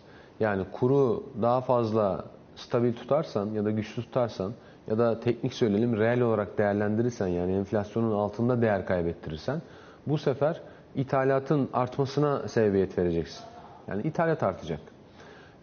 Yani 0.41 0.65
kuru 0.73 1.25
daha 1.43 1.61
fazla 1.61 2.25
stabil 2.57 2.93
tutarsan 2.93 3.51
ya 3.51 3.65
da 3.65 3.71
güçlü 3.71 4.03
tutarsan 4.03 4.53
ya 4.89 4.99
da 4.99 5.21
teknik 5.21 5.55
söyleyelim 5.55 5.97
reel 5.97 6.21
olarak 6.21 6.59
değerlendirirsen 6.59 7.27
yani 7.27 7.53
enflasyonun 7.53 8.13
altında 8.13 8.63
değer 8.63 8.87
kaybettirirsen 8.87 9.63
bu 10.07 10.19
sefer 10.19 10.61
ithalatın 10.95 11.69
artmasına 11.73 12.49
sebebiyet 12.49 12.99
vereceksin. 12.99 13.45
Yani 13.89 14.03
ithalat 14.03 14.43
artacak. 14.43 14.81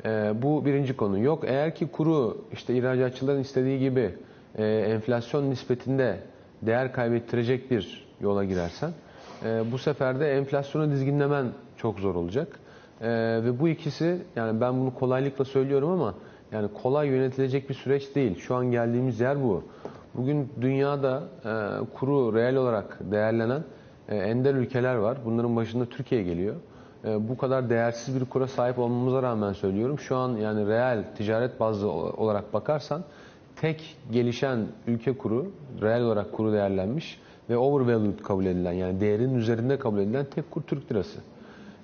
Ee, 0.05 0.33
bu 0.41 0.65
birinci 0.65 0.97
konu. 0.97 1.19
Yok 1.19 1.43
eğer 1.47 1.75
ki 1.75 1.87
kuru 1.87 2.45
işte 2.53 2.75
ihracatçıların 2.75 3.39
istediği 3.39 3.79
gibi 3.79 4.15
e, 4.57 4.65
enflasyon 4.65 5.49
nispetinde 5.49 6.19
değer 6.61 6.93
kaybettirecek 6.93 7.71
bir 7.71 8.07
yola 8.21 8.43
girersen 8.43 8.91
e, 9.45 9.71
bu 9.71 9.77
sefer 9.77 10.19
de 10.19 10.37
enflasyonu 10.37 10.91
dizginlemen 10.91 11.45
çok 11.77 11.99
zor 11.99 12.15
olacak. 12.15 12.59
E, 13.01 13.09
ve 13.43 13.59
bu 13.59 13.69
ikisi 13.69 14.21
yani 14.35 14.61
ben 14.61 14.79
bunu 14.79 14.95
kolaylıkla 14.95 15.45
söylüyorum 15.45 15.89
ama 15.89 16.13
yani 16.51 16.67
kolay 16.83 17.07
yönetilecek 17.07 17.69
bir 17.69 17.73
süreç 17.73 18.15
değil. 18.15 18.39
Şu 18.39 18.55
an 18.55 18.71
geldiğimiz 18.71 19.19
yer 19.19 19.43
bu. 19.43 19.63
Bugün 20.15 20.49
dünyada 20.61 21.23
e, 21.45 21.51
kuru 21.93 22.35
reel 22.35 22.55
olarak 22.55 22.99
değerlenen 23.11 23.63
e, 24.09 24.15
ender 24.15 24.53
ülkeler 24.53 24.95
var. 24.95 25.17
Bunların 25.25 25.55
başında 25.55 25.85
Türkiye 25.85 26.23
geliyor. 26.23 26.55
E, 27.05 27.29
bu 27.29 27.37
kadar 27.37 27.69
değersiz 27.69 28.21
bir 28.21 28.25
kura 28.25 28.47
sahip 28.47 28.79
olmamıza 28.79 29.23
rağmen 29.23 29.53
söylüyorum. 29.53 29.99
Şu 29.99 30.15
an 30.15 30.37
yani 30.37 30.67
reel 30.67 31.03
ticaret 31.17 31.59
bazlı 31.59 31.91
olarak 31.91 32.53
bakarsan 32.53 33.03
tek 33.55 33.97
gelişen 34.11 34.59
ülke 34.87 35.17
kuru, 35.17 35.51
reel 35.81 36.01
olarak 36.01 36.31
kuru 36.31 36.53
değerlenmiş 36.53 37.19
ve 37.49 37.57
overvalued 37.57 38.19
kabul 38.19 38.45
edilen 38.45 38.73
yani 38.73 38.99
değerinin 38.99 39.35
üzerinde 39.35 39.79
kabul 39.79 39.99
edilen 39.99 40.25
tek 40.35 40.51
kur 40.51 40.61
Türk 40.61 40.91
lirası. 40.91 41.19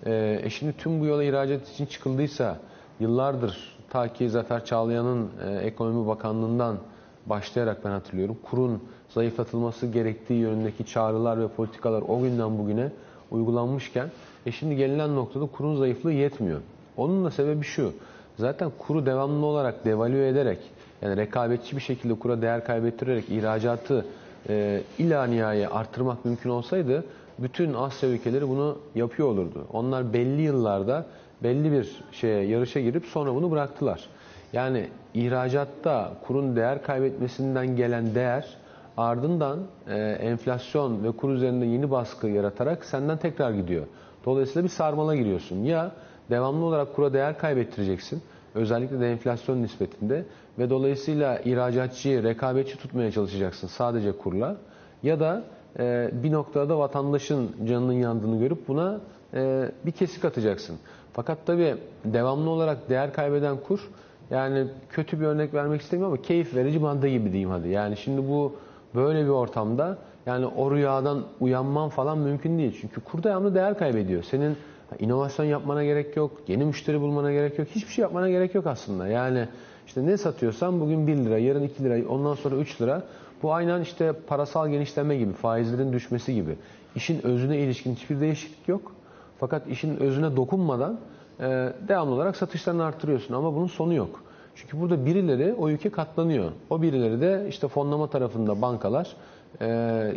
E, 0.05 0.39
e 0.43 0.49
şimdi 0.49 0.73
tüm 0.77 0.99
bu 0.99 1.05
yola 1.05 1.23
ihracat 1.23 1.69
için 1.69 1.85
çıkıldıysa 1.85 2.57
yıllardır 2.99 3.76
ta 3.89 4.13
ki 4.13 4.29
Zafer 4.29 4.65
Çağlayan'ın 4.65 5.29
e, 5.47 5.55
Ekonomi 5.57 6.07
Bakanlığı'ndan 6.07 6.77
başlayarak 7.25 7.85
ben 7.85 7.89
hatırlıyorum. 7.89 8.37
Kurun 8.43 8.83
zayıflatılması 9.09 9.87
gerektiği 9.87 10.39
yönündeki 10.39 10.85
çağrılar 10.85 11.41
ve 11.41 11.47
politikalar 11.47 12.03
o 12.07 12.21
günden 12.21 12.57
bugüne 12.57 12.91
uygulanmışken 13.31 14.09
e 14.45 14.51
şimdi 14.51 14.75
gelinen 14.75 15.15
noktada 15.15 15.45
kurun 15.45 15.75
zayıflığı 15.75 16.11
yetmiyor. 16.11 16.61
Onun 16.97 17.25
da 17.25 17.31
sebebi 17.31 17.63
şu. 17.65 17.93
Zaten 18.37 18.71
kuru 18.77 19.05
devamlı 19.05 19.45
olarak 19.45 19.85
devalüe 19.85 20.27
ederek 20.27 20.59
yani 21.01 21.17
rekabetçi 21.17 21.75
bir 21.75 21.81
şekilde 21.81 22.13
kura 22.13 22.41
değer 22.41 22.65
kaybettirerek 22.65 23.29
ihracatı 23.29 24.05
e, 24.49 24.81
ila 24.99 25.25
nihai 25.25 25.67
arttırmak 25.67 26.25
mümkün 26.25 26.49
olsaydı 26.49 27.03
bütün 27.39 27.73
Asya 27.73 28.09
ülkeleri 28.09 28.49
bunu 28.49 28.77
yapıyor 28.95 29.27
olurdu. 29.27 29.67
Onlar 29.73 30.13
belli 30.13 30.41
yıllarda 30.41 31.05
belli 31.43 31.71
bir 31.71 32.03
şeye 32.11 32.43
yarışa 32.43 32.79
girip 32.79 33.05
sonra 33.05 33.35
bunu 33.35 33.51
bıraktılar. 33.51 34.09
Yani 34.53 34.87
ihracatta 35.13 36.13
kurun 36.27 36.55
değer 36.55 36.83
kaybetmesinden 36.83 37.75
gelen 37.75 38.15
değer 38.15 38.57
ardından 38.97 39.59
e, 39.87 39.95
enflasyon 39.99 41.03
ve 41.03 41.11
kur 41.11 41.29
üzerinde 41.29 41.65
yeni 41.65 41.91
baskı 41.91 42.27
yaratarak 42.27 42.85
senden 42.85 43.17
tekrar 43.17 43.51
gidiyor. 43.51 43.85
Dolayısıyla 44.25 44.63
bir 44.63 44.69
sarmala 44.69 45.15
giriyorsun. 45.15 45.63
Ya 45.63 45.91
devamlı 46.29 46.65
olarak 46.65 46.95
kura 46.95 47.13
değer 47.13 47.37
kaybettireceksin. 47.37 48.21
Özellikle 48.55 48.99
de 48.99 49.11
enflasyon 49.11 49.63
nispetinde 49.63 50.25
ve 50.59 50.69
dolayısıyla 50.69 51.39
ihracatçıyı 51.39 52.23
rekabetçi 52.23 52.77
tutmaya 52.77 53.11
çalışacaksın 53.11 53.67
sadece 53.67 54.11
kurla. 54.11 54.57
Ya 55.03 55.19
da 55.19 55.43
e, 55.79 56.09
bir 56.23 56.31
noktada 56.31 56.79
vatandaşın 56.79 57.51
canının 57.67 57.93
yandığını 57.93 58.39
görüp 58.39 58.67
buna 58.67 58.99
e, 59.33 59.71
bir 59.85 59.91
kesik 59.91 60.25
atacaksın. 60.25 60.77
Fakat 61.17 61.37
tabii 61.45 61.75
devamlı 62.05 62.49
olarak 62.49 62.89
değer 62.89 63.13
kaybeden 63.13 63.57
kur 63.67 63.89
yani 64.29 64.67
kötü 64.89 65.19
bir 65.19 65.25
örnek 65.25 65.53
vermek 65.53 65.81
istemiyorum 65.81 66.13
ama 66.13 66.21
keyif 66.21 66.55
verici 66.55 66.79
manda 66.79 67.07
gibi 67.07 67.31
diyeyim 67.31 67.49
hadi. 67.49 67.69
Yani 67.69 67.97
şimdi 67.97 68.29
bu 68.29 68.55
böyle 68.95 69.23
bir 69.23 69.29
ortamda 69.29 69.97
yani 70.25 70.45
o 70.45 70.71
rüyadan 70.71 71.23
uyanman 71.39 71.89
falan 71.89 72.17
mümkün 72.17 72.57
değil. 72.57 72.77
Çünkü 72.81 73.01
kur 73.01 73.23
devamlı 73.23 73.55
değer 73.55 73.77
kaybediyor. 73.77 74.23
Senin 74.23 74.57
inovasyon 74.99 75.45
yapmana 75.45 75.83
gerek 75.83 76.17
yok, 76.17 76.31
yeni 76.47 76.65
müşteri 76.65 77.01
bulmana 77.01 77.31
gerek 77.31 77.59
yok, 77.59 77.67
hiçbir 77.75 77.91
şey 77.91 78.01
yapmana 78.01 78.29
gerek 78.29 78.55
yok 78.55 78.67
aslında. 78.67 79.07
Yani 79.07 79.47
işte 79.87 80.05
ne 80.05 80.17
satıyorsan 80.17 80.79
bugün 80.79 81.07
1 81.07 81.17
lira, 81.17 81.37
yarın 81.37 81.63
2 81.63 81.83
lira, 81.83 82.09
ondan 82.09 82.33
sonra 82.33 82.55
3 82.55 82.81
lira. 82.81 83.03
Bu 83.43 83.53
aynen 83.53 83.81
işte 83.81 84.13
parasal 84.27 84.69
genişleme 84.69 85.17
gibi, 85.17 85.33
faizlerin 85.33 85.93
düşmesi 85.93 86.35
gibi. 86.35 86.55
İşin 86.95 87.25
özüne 87.25 87.57
ilişkin 87.57 87.95
hiçbir 87.95 88.19
değişiklik 88.19 88.67
yok. 88.67 88.96
Fakat 89.39 89.67
işin 89.67 89.97
özüne 89.97 90.35
dokunmadan 90.35 90.99
e, 91.39 91.73
devamlı 91.87 92.15
olarak 92.15 92.35
satışlarını 92.35 92.85
arttırıyorsun 92.85 93.33
ama 93.33 93.55
bunun 93.55 93.67
sonu 93.67 93.93
yok. 93.93 94.23
Çünkü 94.55 94.79
burada 94.81 95.05
birileri 95.05 95.53
o 95.53 95.69
yükü 95.69 95.89
katlanıyor. 95.89 96.51
O 96.69 96.81
birileri 96.81 97.21
de 97.21 97.45
işte 97.49 97.67
fonlama 97.67 98.09
tarafında 98.09 98.61
bankalar 98.61 99.15
e, 99.61 100.13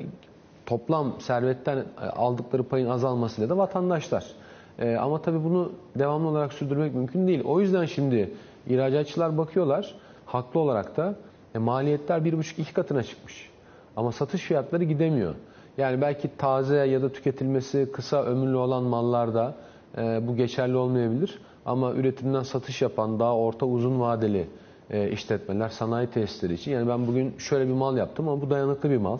toplam 0.66 1.20
servetten 1.20 1.84
aldıkları 2.16 2.62
payın 2.62 2.88
azalmasıyla 2.88 3.50
da 3.50 3.56
vatandaşlar. 3.56 4.26
E, 4.78 4.96
ama 4.96 5.22
tabii 5.22 5.44
bunu 5.44 5.72
devamlı 5.98 6.28
olarak 6.28 6.52
sürdürmek 6.52 6.94
mümkün 6.94 7.28
değil. 7.28 7.44
O 7.44 7.60
yüzden 7.60 7.84
şimdi 7.84 8.34
ihracatçılar 8.66 9.38
bakıyorlar 9.38 9.94
haklı 10.26 10.60
olarak 10.60 10.96
da 10.96 11.14
e, 11.54 11.58
maliyetler 11.58 12.24
bir 12.24 12.38
buçuk 12.38 12.58
iki 12.58 12.72
katına 12.72 13.02
çıkmış. 13.02 13.50
Ama 13.96 14.12
satış 14.12 14.42
fiyatları 14.42 14.84
gidemiyor. 14.84 15.34
Yani 15.80 16.00
belki 16.00 16.36
taze 16.36 16.76
ya 16.76 17.02
da 17.02 17.12
tüketilmesi 17.12 17.88
kısa 17.92 18.24
ömürlü 18.24 18.56
olan 18.56 18.82
mallarda 18.82 19.54
e, 19.98 20.28
bu 20.28 20.36
geçerli 20.36 20.76
olmayabilir. 20.76 21.38
Ama 21.66 21.92
üretimden 21.92 22.42
satış 22.42 22.82
yapan 22.82 23.20
daha 23.20 23.36
orta 23.36 23.66
uzun 23.66 24.00
vadeli 24.00 24.46
e, 24.90 25.10
işletmeler, 25.10 25.68
sanayi 25.68 26.06
tesisleri 26.06 26.54
için. 26.54 26.72
Yani 26.72 26.88
ben 26.88 27.06
bugün 27.06 27.34
şöyle 27.38 27.68
bir 27.68 27.72
mal 27.72 27.96
yaptım 27.96 28.28
ama 28.28 28.42
bu 28.42 28.50
dayanıklı 28.50 28.90
bir 28.90 28.96
mal. 28.96 29.18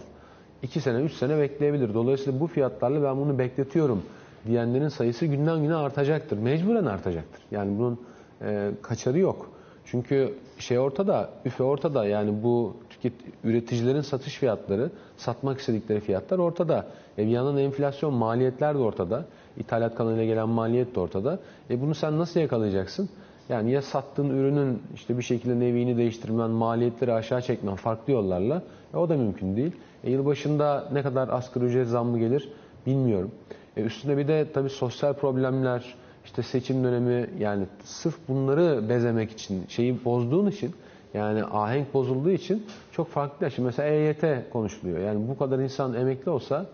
2 0.63 0.81
sene, 0.81 1.01
3 1.01 1.13
sene 1.13 1.39
bekleyebilir. 1.39 1.95
Dolayısıyla 1.95 2.41
bu 2.41 2.47
fiyatlarla 2.47 3.03
ben 3.03 3.17
bunu 3.17 3.39
bekletiyorum 3.39 4.03
diyenlerin 4.47 4.89
sayısı 4.89 5.27
günden 5.27 5.63
güne 5.63 5.75
artacaktır. 5.75 6.39
Mecburen 6.39 6.87
artacaktır. 6.87 7.43
Yani 7.51 7.79
bunun 7.79 8.01
e, 8.43 8.71
kaçarı 8.83 9.19
yok. 9.19 9.51
Çünkü 9.85 10.35
şey 10.59 10.79
ortada, 10.79 11.31
üfe 11.45 11.63
ortada. 11.63 12.07
Yani 12.07 12.43
bu 12.43 12.77
tüket, 13.03 13.13
üreticilerin 13.45 14.01
satış 14.01 14.35
fiyatları, 14.35 14.91
satmak 15.17 15.61
istedikleri 15.61 16.01
fiyatlar 16.01 16.39
ortada. 16.39 16.87
E 17.19 17.27
bir 17.27 17.31
yandan 17.31 17.59
enflasyon, 17.59 18.15
maliyetler 18.15 18.75
de 18.75 18.79
ortada. 18.79 19.25
İthalat 19.59 19.95
kanalıyla 19.95 20.25
gelen 20.25 20.49
maliyet 20.49 20.95
de 20.95 21.01
ortada. 21.01 21.39
E 21.71 21.81
bunu 21.81 21.95
sen 21.95 22.19
nasıl 22.19 22.41
yakalayacaksın? 22.41 23.09
Yani 23.49 23.71
ya 23.71 23.83
sattığın 23.83 24.31
ürünün 24.31 24.83
işte 24.95 25.19
bir 25.19 25.23
şekilde 25.23 25.61
nevini 25.61 25.97
değiştirmen, 25.97 26.51
maliyetleri 26.51 27.13
aşağı 27.13 27.43
çekmen 27.43 27.75
farklı 27.75 28.13
yollarla 28.13 28.63
e, 28.95 28.97
o 28.97 29.09
da 29.09 29.17
mümkün 29.17 29.57
değil. 29.57 29.73
E, 30.05 30.11
yılbaşında 30.11 30.89
ne 30.93 31.03
kadar 31.03 31.29
asgari 31.29 31.65
ücret 31.65 31.89
zammı 31.89 32.19
gelir 32.19 32.49
bilmiyorum. 32.87 33.31
E, 33.77 33.83
üstüne 33.83 34.17
bir 34.17 34.29
de 34.29 34.47
tabii 34.55 34.71
sosyal 34.71 35.15
problemler, 35.15 35.95
işte 36.25 36.43
seçim 36.43 36.85
dönemi 36.85 37.31
yani 37.39 37.67
sırf 37.85 38.15
bunları 38.29 38.89
bezemek 38.89 39.31
için, 39.31 39.65
şeyi 39.69 40.05
bozduğun 40.05 40.51
için 40.51 40.75
yani 41.15 41.45
ahenk 41.45 41.95
bozulduğu 41.95 42.31
için 42.31 42.67
çok 42.93 43.09
farklı. 43.09 43.51
Şimdi 43.51 43.67
mesela 43.67 43.89
EYT 43.89 44.25
konuşuluyor. 44.53 44.99
Yani 44.99 45.29
bu 45.29 45.39
kadar 45.39 45.59
insan 45.59 45.95
emekli 45.95 46.31
olsa 46.31 46.67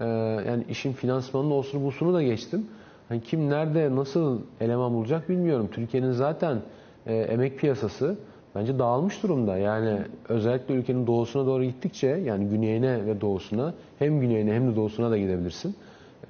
e, 0.00 0.04
yani 0.48 0.64
işin 0.70 0.92
finansmanını 0.92 1.54
olsun 1.54 1.84
busunu 1.84 2.14
da 2.14 2.22
geçtim. 2.22 2.66
Hani 3.08 3.20
kim 3.20 3.50
nerede 3.50 3.96
nasıl 3.96 4.40
eleman 4.60 4.94
bulacak 4.94 5.28
bilmiyorum. 5.28 5.68
Türkiye'nin 5.72 6.12
zaten 6.12 6.58
e, 7.06 7.14
emek 7.14 7.58
piyasası 7.58 8.16
bence 8.54 8.78
dağılmış 8.78 9.22
durumda. 9.22 9.56
Yani 9.56 9.98
özellikle 10.28 10.74
ülkenin 10.74 11.06
doğusuna 11.06 11.46
doğru 11.46 11.64
gittikçe 11.64 12.06
yani 12.06 12.48
güneyine 12.48 13.06
ve 13.06 13.20
doğusuna 13.20 13.74
hem 13.98 14.20
güneyine 14.20 14.54
hem 14.54 14.72
de 14.72 14.76
doğusuna 14.76 15.10
da 15.10 15.18
gidebilirsin. 15.18 15.76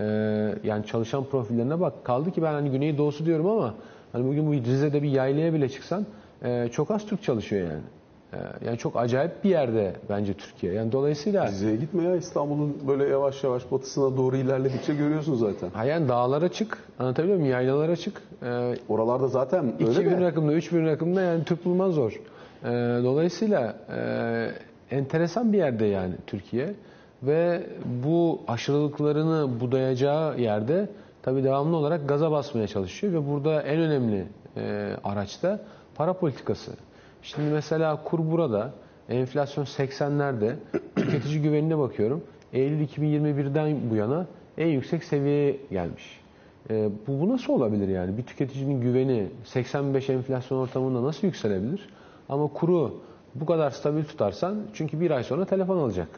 E, 0.01 0.05
yani 0.65 0.87
çalışan 0.87 1.25
profillerine 1.25 1.81
bak. 1.81 2.05
Kaldı 2.05 2.31
ki 2.31 2.43
ben 2.43 2.53
hani 2.53 2.71
güney 2.71 2.99
doğusu 2.99 3.27
diyorum 3.27 3.47
ama 3.47 3.75
hani 4.13 4.29
bugün 4.29 4.47
bu 4.47 4.53
Rize'de 4.53 5.03
bir 5.03 5.11
yaylaya 5.11 5.53
bile 5.53 5.69
çıksan 5.69 6.07
e, 6.45 6.69
çok 6.73 6.91
az 6.91 7.07
Türk 7.07 7.23
çalışıyor 7.23 7.69
yani. 7.71 7.83
E, 8.33 8.67
yani 8.67 8.79
çok 8.79 8.97
acayip 8.97 9.45
bir 9.45 9.51
yerde 9.51 9.93
bence 10.11 10.35
Türkiye. 10.35 10.73
Yani 10.73 10.93
dolayısıyla 10.93 11.47
Rize'ye 11.47 11.77
gitme 11.77 12.03
ya 12.03 12.17
İstanbul'un 12.17 12.77
böyle 12.89 13.05
yavaş 13.09 13.45
yavaş 13.45 13.73
batısına 13.73 14.17
doğru 14.17 14.37
ilerledikçe 14.37 14.95
görüyorsun 14.95 15.35
zaten. 15.35 15.71
ha 15.71 15.85
yani 15.85 16.09
dağlara 16.09 16.49
çık. 16.49 16.79
Anlatabiliyor 16.99 17.39
muyum? 17.39 17.53
Yaylalara 17.53 17.97
çık. 17.97 18.23
E, 18.43 18.75
Oralarda 18.89 19.29
zaten 19.29 19.73
öyle 19.81 19.91
2000 19.91 20.11
de. 20.11 20.21
rakımda, 20.21 20.53
3000 20.53 20.87
rakımda 20.87 21.23
yani 21.23 21.45
Türk 21.45 21.65
bulman 21.65 21.91
zor. 21.91 22.13
E, 22.65 22.69
dolayısıyla 23.05 23.77
e, 23.97 24.97
enteresan 24.97 25.53
bir 25.53 25.59
yerde 25.59 25.87
yani 25.87 26.15
Türkiye 26.27 26.75
ve 27.23 27.63
bu 28.05 28.41
aşırılıklarını 28.49 29.61
budayacağı 29.61 30.41
yerde 30.41 30.89
tabii 31.23 31.45
devamlı 31.45 31.77
olarak 31.77 32.09
gaza 32.09 32.31
basmaya 32.31 32.67
çalışıyor 32.67 33.13
ve 33.13 33.29
burada 33.29 33.63
en 33.63 33.81
önemli 33.81 34.27
e, 34.57 34.91
araç 35.05 35.43
da 35.43 35.61
para 35.99 36.13
politikası. 36.13 36.73
Şimdi 37.23 37.51
mesela 37.51 38.05
kur 38.05 38.31
burada, 38.31 38.73
enflasyon 39.09 39.65
80'lerde, 39.65 40.55
tüketici 40.97 41.43
güvenine 41.43 41.79
bakıyorum. 41.79 42.25
Eylül 42.53 42.87
2021'den 42.87 43.91
bu 43.91 43.97
yana 43.97 44.27
en 44.59 44.67
yüksek 44.67 45.05
seviyeye 45.05 45.57
gelmiş. 45.71 46.21
E, 46.71 46.89
bu, 47.07 47.21
bu 47.21 47.29
nasıl 47.29 47.53
olabilir 47.53 47.89
yani? 47.89 48.17
Bir 48.19 48.23
tüketicinin 48.23 48.81
güveni 48.81 49.27
85 49.45 50.11
enflasyon 50.11 50.59
ortamında 50.59 51.03
nasıl 51.03 51.27
yükselebilir? 51.27 51.89
Ama 52.29 52.49
kuru 52.49 53.01
bu 53.35 53.47
kadar 53.47 53.71
stabil 53.71 54.05
tutarsan 54.05 54.57
çünkü 54.75 55.01
bir 55.01 55.11
ay 55.11 55.25
sonra 55.25 55.45
telefon 55.45 55.79
alacak. 55.79 56.09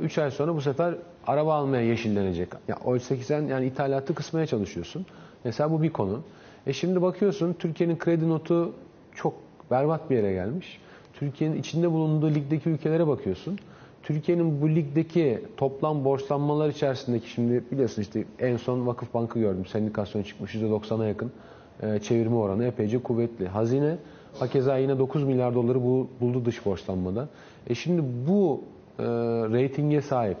3 0.00 0.18
ay 0.18 0.30
sonra 0.30 0.54
bu 0.54 0.60
sefer 0.60 0.94
araba 1.26 1.54
almaya 1.54 1.82
yeşillenecek. 1.82 2.48
Ya 2.68 2.76
oysa 2.84 3.16
ki 3.16 3.24
sen 3.24 3.42
yani 3.42 3.66
ithalatı 3.66 4.14
kısmaya 4.14 4.46
çalışıyorsun. 4.46 5.06
Mesela 5.44 5.70
bu 5.70 5.82
bir 5.82 5.90
konu. 5.90 6.20
E 6.66 6.72
şimdi 6.72 7.02
bakıyorsun 7.02 7.52
Türkiye'nin 7.52 7.98
kredi 7.98 8.28
notu 8.28 8.72
çok 9.16 9.34
berbat 9.70 10.10
bir 10.10 10.16
yere 10.16 10.32
gelmiş. 10.32 10.80
Türkiye'nin 11.12 11.56
içinde 11.56 11.92
bulunduğu 11.92 12.30
ligdeki 12.30 12.68
ülkelere 12.68 13.06
bakıyorsun. 13.06 13.58
Türkiye'nin 14.02 14.62
bu 14.62 14.70
ligdeki 14.70 15.44
toplam 15.56 16.04
borçlanmalar 16.04 16.68
içerisindeki 16.68 17.30
şimdi 17.30 17.64
biliyorsun 17.72 18.02
işte 18.02 18.24
en 18.38 18.56
son 18.56 18.86
Vakıf 18.86 19.14
Bank'ı 19.14 19.38
gördüm. 19.38 19.66
Sendikasyon 19.66 20.22
çıkmış 20.22 20.54
%90'a 20.54 21.06
yakın 21.06 21.32
e, 21.82 21.98
çevirme 21.98 22.36
oranı 22.36 22.64
epeyce 22.64 23.02
kuvvetli. 23.02 23.48
Hazine 23.48 23.96
hakeza 24.38 24.76
yine 24.76 24.98
9 24.98 25.24
milyar 25.24 25.54
doları 25.54 25.82
bu, 25.82 26.08
buldu 26.20 26.44
dış 26.44 26.66
borçlanmada. 26.66 27.28
E 27.66 27.74
şimdi 27.74 28.02
bu 28.28 28.60
e, 28.98 29.04
reytinge 29.52 30.00
sahip 30.00 30.38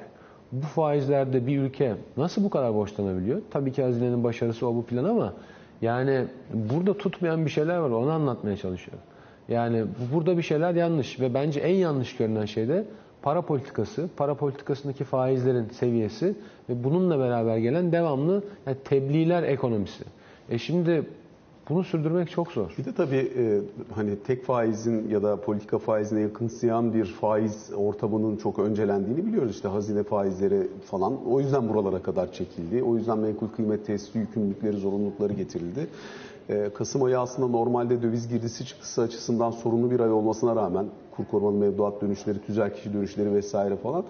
bu 0.52 0.66
faizlerde 0.66 1.46
bir 1.46 1.58
ülke 1.58 1.94
nasıl 2.16 2.44
bu 2.44 2.50
kadar 2.50 2.74
borçlanabiliyor? 2.74 3.42
Tabii 3.50 3.72
ki 3.72 3.82
hazinenin 3.82 4.24
başarısı 4.24 4.66
o 4.66 4.74
bu 4.74 4.84
plan 4.84 5.04
ama 5.04 5.32
yani 5.82 6.24
burada 6.54 6.98
tutmayan 6.98 7.44
bir 7.44 7.50
şeyler 7.50 7.78
var 7.78 7.90
onu 7.90 8.10
anlatmaya 8.10 8.56
çalışıyorum. 8.56 9.04
Yani 9.48 9.84
burada 10.14 10.36
bir 10.36 10.42
şeyler 10.42 10.74
yanlış 10.74 11.20
ve 11.20 11.34
bence 11.34 11.60
en 11.60 11.74
yanlış 11.74 12.16
görünen 12.16 12.44
şey 12.44 12.68
de 12.68 12.84
para 13.22 13.42
politikası, 13.42 14.08
para 14.16 14.34
politikasındaki 14.34 15.04
faizlerin 15.04 15.68
seviyesi 15.68 16.34
ve 16.68 16.84
bununla 16.84 17.18
beraber 17.18 17.58
gelen 17.58 17.92
devamlı 17.92 18.44
yani 18.66 18.76
tebliğler 18.84 19.42
ekonomisi. 19.42 20.04
E 20.50 20.58
şimdi 20.58 21.02
bunu 21.68 21.84
sürdürmek 21.84 22.30
çok 22.30 22.52
zor. 22.52 22.74
Bir 22.78 22.84
de 22.84 22.92
tabii 22.92 23.32
e, 23.38 23.60
hani 23.94 24.16
tek 24.16 24.44
faizin 24.44 25.08
ya 25.08 25.22
da 25.22 25.40
politika 25.40 25.78
faizine 25.78 26.20
yakınsayan 26.20 26.94
bir 26.94 27.04
faiz 27.04 27.70
ortamının 27.76 28.36
çok 28.36 28.58
öncelendiğini 28.58 29.26
biliyoruz. 29.26 29.50
İşte 29.50 29.68
hazine 29.68 30.02
faizleri 30.02 30.68
falan 30.84 31.26
o 31.26 31.40
yüzden 31.40 31.68
buralara 31.68 32.02
kadar 32.02 32.32
çekildi. 32.32 32.82
O 32.82 32.96
yüzden 32.96 33.18
menkul 33.18 33.48
kıymet 33.48 33.86
tesisi 33.86 34.18
yükümlülükleri, 34.18 34.76
zorunlulukları 34.76 35.32
getirildi. 35.32 35.86
E, 36.48 36.70
Kasım 36.74 37.02
ayı 37.02 37.20
aslında 37.20 37.48
normalde 37.48 38.02
döviz 38.02 38.28
girdisi 38.28 38.66
çıktısı 38.66 39.02
açısından 39.02 39.50
sorunlu 39.50 39.90
bir 39.90 40.00
ay 40.00 40.12
olmasına 40.12 40.56
rağmen 40.56 40.86
kur 41.16 41.24
korumalı 41.24 41.56
mevduat 41.56 42.00
dönüşleri, 42.02 42.38
tüzel 42.42 42.74
kişi 42.74 42.92
dönüşleri 42.92 43.34
vesaire 43.34 43.76
falan 43.76 44.04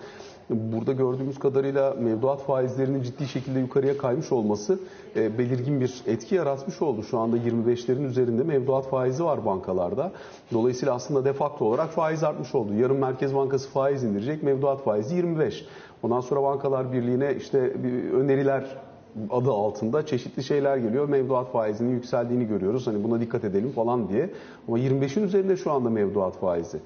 burada 0.51 0.93
gördüğümüz 0.93 1.39
kadarıyla 1.39 1.95
mevduat 2.01 2.43
faizlerinin 2.43 3.03
ciddi 3.03 3.29
şekilde 3.29 3.59
yukarıya 3.59 3.99
kaymış 3.99 4.33
olması 4.33 4.79
e, 5.17 5.39
belirgin 5.39 5.81
bir 5.81 6.03
etki 6.07 6.35
yaratmış 6.35 6.83
oldu. 6.83 7.03
Şu 7.03 7.19
anda 7.19 7.37
25'lerin 7.37 8.07
üzerinde 8.07 8.43
mevduat 8.43 8.91
faizi 8.91 9.25
var 9.25 9.47
bankalarda. 9.47 10.13
Dolayısıyla 10.53 10.95
aslında 10.95 11.25
defakto 11.25 11.65
olarak 11.65 11.91
faiz 11.91 12.25
artmış 12.25 12.55
oldu. 12.55 12.75
Yarın 12.75 12.97
Merkez 12.97 13.35
Bankası 13.35 13.69
faiz 13.69 14.05
indirecek, 14.05 14.43
mevduat 14.43 14.85
faizi 14.85 15.17
25. 15.17 15.67
Ondan 16.03 16.21
sonra 16.21 16.43
Bankalar 16.43 16.93
Birliği'ne 16.93 17.35
işte 17.35 17.59
öneriler 18.13 18.65
adı 19.31 19.51
altında 19.51 20.07
çeşitli 20.07 20.45
şeyler 20.45 20.77
geliyor. 20.77 21.09
Mevduat 21.09 21.53
faizinin 21.53 21.91
yükseldiğini 21.91 22.47
görüyoruz. 22.47 22.87
Hani 22.87 23.05
buna 23.05 23.21
dikkat 23.21 23.45
edelim 23.45 23.71
falan 23.71 24.09
diye. 24.09 24.31
Ama 24.69 24.79
25'in 24.79 25.23
üzerinde 25.25 25.57
şu 25.57 25.73
anda 25.73 25.91
mevduat 25.91 26.41
faizi. 26.41 26.79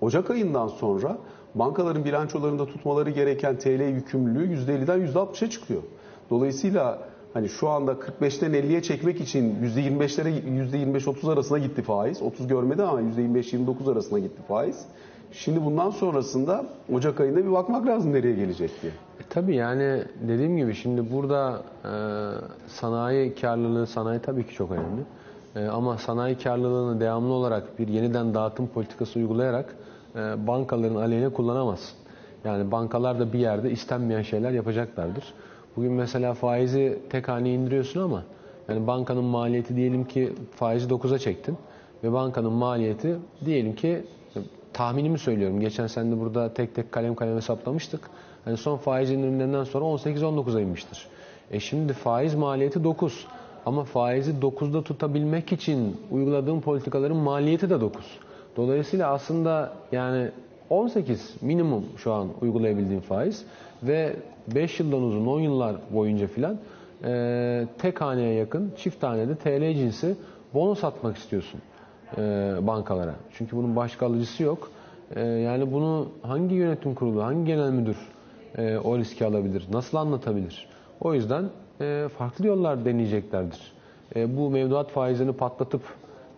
Ocak 0.00 0.30
ayından 0.30 0.68
sonra 0.68 1.18
bankaların 1.54 2.04
bilançolarında 2.04 2.66
tutmaları 2.66 3.10
gereken 3.10 3.58
TL 3.58 3.82
yükümlülüğü 3.82 4.54
%50'den 4.54 5.06
%60'a 5.06 5.50
çıkıyor. 5.50 5.82
Dolayısıyla 6.30 6.98
hani 7.34 7.48
şu 7.48 7.68
anda 7.68 7.92
45'ten 7.92 8.52
50'ye 8.54 8.82
çekmek 8.82 9.20
için 9.20 9.54
%25'lere 9.76 10.28
%25-30 10.28 11.32
arasına 11.32 11.58
gitti 11.58 11.82
faiz. 11.82 12.22
30 12.22 12.46
görmedi 12.46 12.82
ama 12.82 13.00
%25-29 13.00 13.92
arasına 13.92 14.18
gitti 14.18 14.42
faiz. 14.48 14.84
Şimdi 15.32 15.64
bundan 15.64 15.90
sonrasında 15.90 16.64
Ocak 16.92 17.20
ayında 17.20 17.38
bir 17.46 17.52
bakmak 17.52 17.86
lazım 17.86 18.12
nereye 18.12 18.34
gelecek 18.34 18.70
diye. 18.82 18.92
E, 18.92 19.22
tabii 19.30 19.56
yani 19.56 20.02
dediğim 20.28 20.56
gibi 20.56 20.74
şimdi 20.74 21.12
burada 21.12 21.62
e, 21.84 21.90
sanayi 22.66 23.34
karlılığı, 23.34 23.86
sanayi 23.86 24.20
tabii 24.20 24.46
ki 24.46 24.54
çok 24.54 24.70
önemli. 24.70 25.02
E, 25.56 25.68
ama 25.68 25.98
sanayi 25.98 26.38
karlılığını 26.38 27.00
devamlı 27.00 27.32
olarak 27.32 27.78
bir 27.78 27.88
yeniden 27.88 28.34
dağıtım 28.34 28.66
politikası 28.66 29.18
uygulayarak 29.18 29.76
e, 30.16 30.46
bankaların 30.46 30.96
aleyhine 30.96 31.28
kullanamazsın. 31.28 31.98
Yani 32.44 32.70
bankalar 32.70 33.20
da 33.20 33.32
bir 33.32 33.38
yerde 33.38 33.70
istenmeyen 33.70 34.22
şeyler 34.22 34.50
yapacaklardır. 34.50 35.24
Bugün 35.76 35.92
mesela 35.92 36.34
faizi 36.34 36.98
tek 37.10 37.28
haneye 37.28 37.54
indiriyorsun 37.54 38.00
ama 38.00 38.22
yani 38.68 38.86
bankanın 38.86 39.24
maliyeti 39.24 39.76
diyelim 39.76 40.04
ki 40.04 40.32
faizi 40.54 40.88
9'a 40.88 41.18
çektin 41.18 41.56
ve 42.04 42.12
bankanın 42.12 42.52
maliyeti 42.52 43.16
diyelim 43.44 43.74
ki 43.74 44.04
tahminimi 44.76 45.18
söylüyorum. 45.18 45.60
Geçen 45.60 45.86
sene 45.86 46.10
de 46.10 46.20
burada 46.20 46.54
tek 46.54 46.74
tek 46.74 46.92
kalem 46.92 47.14
kalem 47.14 47.36
hesaplamıştık. 47.36 48.00
Hani 48.44 48.56
son 48.56 48.76
faiz 48.76 49.10
indirimlerinden 49.10 49.64
sonra 49.64 49.84
18-19'a 49.84 50.60
inmiştir. 50.60 51.06
E 51.50 51.60
şimdi 51.60 51.92
faiz 51.92 52.34
maliyeti 52.34 52.84
9. 52.84 53.26
Ama 53.66 53.84
faizi 53.84 54.32
9'da 54.32 54.82
tutabilmek 54.82 55.52
için 55.52 55.96
uyguladığım 56.10 56.60
politikaların 56.60 57.16
maliyeti 57.16 57.70
de 57.70 57.80
9. 57.80 58.04
Dolayısıyla 58.56 59.12
aslında 59.12 59.72
yani 59.92 60.30
18 60.70 61.34
minimum 61.40 61.84
şu 61.96 62.12
an 62.12 62.28
uygulayabildiğim 62.40 63.00
faiz 63.00 63.44
ve 63.82 64.16
5 64.54 64.80
yıldan 64.80 65.02
uzun 65.02 65.26
10 65.26 65.40
yıllar 65.40 65.76
boyunca 65.90 66.26
filan 66.26 66.58
e, 67.04 67.66
tek 67.78 68.00
haneye 68.00 68.34
yakın 68.34 68.72
çift 68.76 69.02
hanede 69.02 69.34
TL 69.36 69.74
cinsi 69.78 70.16
bonus 70.54 70.84
atmak 70.84 71.16
istiyorsun 71.16 71.60
e, 72.18 72.20
bankalara. 72.62 73.14
Çünkü 73.32 73.56
bunun 73.56 73.76
başka 73.76 74.06
alıcısı 74.06 74.42
yok. 74.42 74.70
E, 75.16 75.20
yani 75.20 75.72
bunu 75.72 76.08
hangi 76.22 76.54
yönetim 76.54 76.94
kurulu, 76.94 77.24
hangi 77.24 77.44
genel 77.44 77.70
müdür 77.70 77.96
e, 78.58 78.76
o 78.78 78.98
riski 78.98 79.26
alabilir, 79.26 79.66
nasıl 79.72 79.98
anlatabilir? 79.98 80.68
O 81.00 81.14
yüzden 81.14 81.44
farklı 82.18 82.46
yollar 82.46 82.84
deneyeceklerdir. 82.84 83.72
Bu 84.16 84.50
mevduat 84.50 84.90
faizini 84.90 85.32
patlatıp 85.32 85.82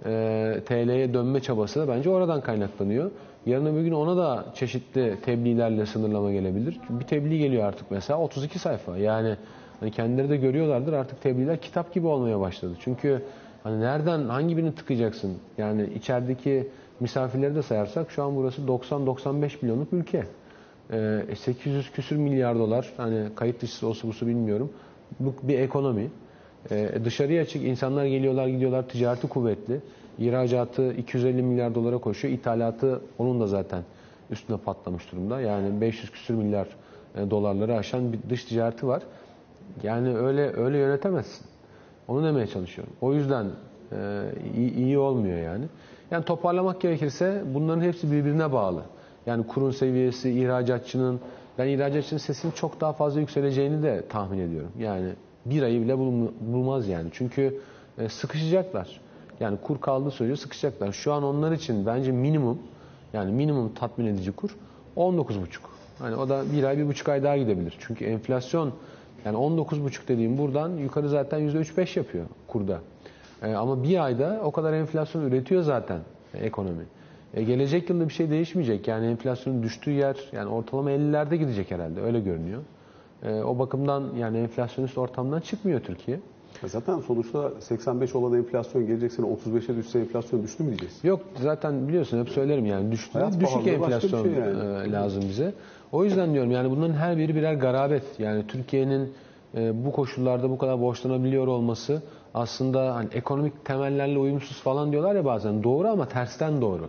e, 0.07 0.61
TL'ye 0.67 1.15
dönme 1.15 1.41
çabası 1.41 1.81
da 1.81 1.89
bence 1.89 2.11
oradan 2.11 2.41
kaynaklanıyor. 2.41 3.11
Yarın 3.47 3.67
öbür 3.67 3.83
gün 3.83 3.93
ona 3.93 4.17
da 4.17 4.45
çeşitli 4.55 5.17
tebliğlerle 5.23 5.87
sınırlama 5.87 6.33
gelebilir. 6.33 6.81
Bir 6.91 7.05
tebliğ 7.05 7.39
geliyor 7.39 7.65
artık 7.65 7.91
mesela 7.91 8.21
32 8.21 8.59
sayfa. 8.59 8.97
Yani 8.97 9.37
hani 9.81 9.91
kendileri 9.91 10.31
de 10.31 10.37
görüyorlardır 10.37 10.93
artık 10.93 11.23
tebliğler 11.23 11.61
kitap 11.61 11.95
gibi 11.95 12.07
olmaya 12.07 12.41
başladı. 12.41 12.75
Çünkü 12.81 13.23
Hani 13.63 13.81
nereden 13.81 14.29
hangi 14.29 14.57
birini 14.57 14.75
tıkayacaksın? 14.75 15.39
Yani 15.59 15.87
içerideki 15.95 16.69
misafirleri 17.01 17.55
de 17.55 17.63
sayarsak 17.63 18.11
şu 18.11 18.23
an 18.23 18.37
burası 18.37 18.63
90-95 18.63 19.51
milyonluk 19.63 19.93
ülke. 19.93 20.25
Ee, 20.93 21.23
800 21.37 21.91
küsür 21.93 22.17
milyar 22.17 22.59
dolar 22.59 22.93
hani 22.97 23.29
kayıt 23.35 23.63
dışı 23.63 23.87
olsa 23.87 24.09
busu 24.09 24.27
bilmiyorum. 24.27 24.73
Bu 25.21 25.35
bir 25.43 25.59
ekonomi. 25.59 26.11
Ee, 26.71 26.91
dışarıya 27.05 27.43
açık 27.43 27.65
insanlar 27.65 28.05
geliyorlar 28.05 28.47
gidiyorlar 28.47 28.89
ticareti 28.89 29.29
kuvvetli. 29.29 29.81
İhracatı 30.19 30.93
250 30.93 31.43
milyar 31.43 31.75
dolara 31.75 31.99
koşuyor. 31.99 32.35
İthalatı 32.35 33.01
onun 33.19 33.41
da 33.41 33.47
zaten 33.47 33.83
üstüne 34.31 34.57
patlamış 34.57 35.13
durumda. 35.13 35.41
Yani 35.41 35.81
500 35.81 36.11
küsür 36.11 36.35
milyar 36.35 36.67
e, 37.17 37.31
dolarları 37.31 37.77
aşan 37.77 38.13
bir 38.13 38.19
dış 38.31 38.45
ticareti 38.45 38.87
var. 38.87 39.03
Yani 39.83 40.17
öyle 40.17 40.53
öyle 40.57 40.79
yönetemezsin. 40.79 41.48
Onu 42.09 42.25
demeye 42.25 42.47
çalışıyorum. 42.47 42.93
O 43.01 43.15
yüzden 43.15 43.47
e, 43.93 44.25
iyi, 44.57 44.75
iyi 44.75 44.99
olmuyor 44.99 45.39
yani. 45.39 45.65
Yani 46.11 46.25
toparlamak 46.25 46.81
gerekirse 46.81 47.43
bunların 47.55 47.81
hepsi 47.83 48.13
birbirine 48.13 48.53
bağlı. 48.53 48.83
Yani 49.27 49.47
kurun 49.47 49.71
seviyesi, 49.71 50.31
ihracatçının, 50.31 51.21
ben 51.59 51.67
ihracatçının 51.67 52.19
sesinin 52.19 52.53
çok 52.53 52.81
daha 52.81 52.93
fazla 52.93 53.21
yükseleceğini 53.21 53.83
de 53.83 54.05
tahmin 54.09 54.39
ediyorum. 54.39 54.71
Yani 54.79 55.09
bir 55.47 55.63
ayı 55.63 55.83
bile 55.83 55.93
bulm- 55.93 56.33
bulmaz 56.41 56.89
yani. 56.89 57.09
Çünkü 57.13 57.61
e, 57.99 58.09
sıkışacaklar. 58.09 59.01
Yani 59.41 59.59
kur 59.63 59.81
kaldığı 59.81 60.11
sürece 60.11 60.37
sıkışacaklar. 60.37 60.93
Şu 60.93 61.13
an 61.13 61.23
onlar 61.23 61.53
için 61.53 61.87
bence 61.87 62.13
minimum, 62.13 62.59
yani 63.13 63.33
minimum 63.33 63.75
tatmin 63.75 64.07
edici 64.07 64.33
kur 64.33 64.57
19,5. 64.97 65.45
Hani 65.99 66.17
o 66.17 66.29
da 66.29 66.43
bir 66.53 66.65
ay, 66.65 66.79
bir 66.79 66.87
buçuk 66.87 67.09
ay 67.09 67.23
daha 67.23 67.37
gidebilir. 67.37 67.77
Çünkü 67.79 68.05
enflasyon 68.05 68.73
yani 69.29 69.37
19,5 69.39 70.09
dediğim 70.09 70.39
buradan 70.39 70.71
yukarı 70.71 71.09
zaten 71.09 71.41
%3-5 71.41 71.99
yapıyor 71.99 72.27
kurda. 72.47 72.81
E, 73.43 73.55
ama 73.55 73.83
bir 73.83 74.05
ayda 74.05 74.41
o 74.45 74.53
kadar 74.53 74.73
enflasyon 74.73 75.23
üretiyor 75.23 75.63
zaten 75.63 76.01
ekonomi. 76.35 76.85
E, 77.35 77.43
gelecek 77.43 77.91
yılda 77.91 78.09
bir 78.09 78.15
şey 78.15 78.31
değişmeyecek. 78.31 78.89
Yani 78.89 79.07
enflasyonun 79.07 79.63
düştüğü 79.63 79.91
yer 79.91 80.17
yani 80.33 80.49
ortalama 80.49 80.91
50'lerde 80.91 81.35
gidecek 81.35 81.71
herhalde 81.71 82.01
öyle 82.01 82.21
görünüyor. 82.21 82.63
E, 83.23 83.43
o 83.43 83.59
bakımdan 83.59 84.15
yani 84.19 84.39
enflasyonist 84.39 84.99
ortamdan 84.99 85.41
çıkmıyor 85.41 85.81
Türkiye. 85.81 86.21
Zaten 86.67 86.99
sonuçta 87.01 87.51
85 87.61 88.15
olan 88.15 88.39
enflasyon 88.39 88.87
gelecek 88.87 89.13
sene 89.13 89.27
35'e 89.27 89.77
düşse 89.77 89.99
enflasyon 90.01 90.43
düştü 90.43 90.63
mü 90.63 90.69
diyeceğiz? 90.69 90.95
Yok 91.05 91.21
zaten 91.43 91.89
biliyorsun 91.89 92.21
hep 92.21 92.29
söylerim 92.29 92.67
yani 92.67 92.93
düştü, 92.93 93.13
Hayat 93.13 93.41
düşük 93.41 93.67
bir 93.67 93.73
enflasyon 93.73 94.23
şey 94.23 94.33
yani. 94.33 94.89
e, 94.89 94.93
lazım 94.93 95.23
bize. 95.29 95.55
O 95.93 96.05
yüzden 96.05 96.33
diyorum 96.35 96.51
yani 96.51 96.71
bunların 96.71 96.95
her 96.95 97.19
biri 97.19 97.35
birer 97.35 97.55
garabet. 97.55 98.03
Yani 98.21 98.47
Türkiye'nin 98.49 99.13
e, 99.55 99.85
bu 99.85 99.93
koşullarda 99.93 100.51
bu 100.51 100.59
kadar 100.59 100.81
borçlanabiliyor 100.81 101.47
olması 101.47 102.03
aslında 102.35 102.95
hani 102.95 103.09
ekonomik 103.13 103.65
temellerle 103.65 104.19
uyumsuz 104.19 104.61
falan 104.61 104.93
diyorlar 104.93 105.15
ya 105.15 105.25
bazen. 105.25 105.63
Doğru 105.65 105.89
ama 105.89 106.09
tersten 106.09 106.61
doğru. 106.61 106.89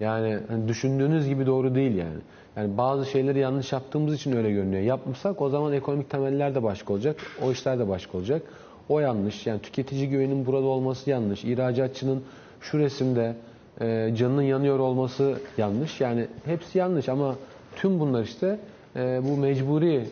Yani 0.00 0.38
hani 0.48 0.68
düşündüğünüz 0.68 1.28
gibi 1.28 1.46
doğru 1.46 1.74
değil 1.74 1.96
yani. 1.96 2.18
Yani 2.56 2.78
bazı 2.78 3.06
şeyleri 3.06 3.38
yanlış 3.38 3.72
yaptığımız 3.72 4.14
için 4.14 4.36
öyle 4.36 4.50
görünüyor. 4.50 4.82
Yapmasak 4.82 5.42
o 5.42 5.48
zaman 5.48 5.72
ekonomik 5.72 6.10
temeller 6.10 6.54
de 6.54 6.62
başka 6.62 6.92
olacak. 6.92 7.16
O 7.42 7.50
işler 7.52 7.78
de 7.78 7.88
başka 7.88 8.18
olacak. 8.18 8.42
O 8.90 9.00
yanlış. 9.00 9.46
Yani 9.46 9.60
tüketici 9.60 10.08
güvenin 10.08 10.46
burada 10.46 10.66
olması 10.66 11.10
yanlış. 11.10 11.44
İhracatçının 11.44 12.22
şu 12.60 12.78
resimde 12.78 13.36
e, 13.80 14.14
canının 14.16 14.42
yanıyor 14.42 14.78
olması 14.78 15.40
yanlış. 15.58 16.00
Yani 16.00 16.26
hepsi 16.44 16.78
yanlış 16.78 17.08
ama 17.08 17.34
tüm 17.76 18.00
bunlar 18.00 18.22
işte 18.22 18.58
e, 18.96 19.20
bu 19.24 19.36
mecburi 19.36 19.94
e, 19.96 20.04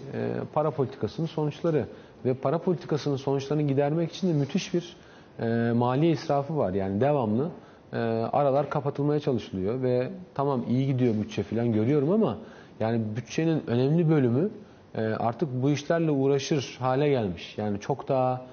para 0.55 0.71
politikasının 0.71 1.27
sonuçları. 1.27 1.87
Ve 2.25 2.35
para 2.35 2.59
politikasının 2.59 3.17
sonuçlarını 3.17 3.63
gidermek 3.63 4.13
için 4.13 4.29
de 4.29 4.33
müthiş 4.33 4.75
bir 4.75 4.97
e, 5.41 5.73
mali 5.73 6.11
israfı 6.11 6.57
var. 6.57 6.73
Yani 6.73 7.01
devamlı 7.01 7.51
e, 7.93 7.97
aralar 8.33 8.71
kapatılmaya 8.71 9.21
çalışılıyor 9.21 9.83
ve 9.83 10.11
tamam 10.35 10.65
iyi 10.69 10.87
gidiyor 10.87 11.15
bütçe 11.15 11.43
falan 11.43 11.73
görüyorum 11.73 12.11
ama 12.11 12.39
yani 12.81 13.01
bütçenin 13.17 13.63
önemli 13.67 14.11
bölümü 14.11 14.51
e, 14.95 15.03
artık 15.03 15.49
bu 15.63 15.71
işlerle 15.71 16.11
uğraşır 16.11 16.77
hale 16.81 17.09
gelmiş. 17.09 17.59
Yani 17.59 17.81
çok 17.81 18.09
daha 18.09 18.47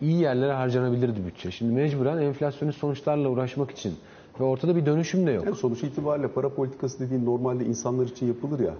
iyi 0.00 0.20
yerlere 0.20 0.52
harcanabilirdi 0.52 1.26
bütçe. 1.26 1.50
Şimdi 1.50 1.72
mecburen 1.72 2.18
enflasyonist 2.18 2.78
sonuçlarla 2.78 3.28
uğraşmak 3.28 3.70
için 3.70 3.94
ve 4.40 4.44
ortada 4.44 4.76
bir 4.76 4.86
dönüşüm 4.86 5.26
de 5.26 5.30
yok. 5.30 5.44
Yani 5.44 5.56
sonuç 5.56 5.82
itibariyle 5.82 6.28
para 6.28 6.48
politikası 6.48 7.00
dediğin 7.00 7.26
normalde 7.26 7.64
insanlar 7.64 8.06
için 8.06 8.26
yapılır 8.26 8.60
ya. 8.60 8.74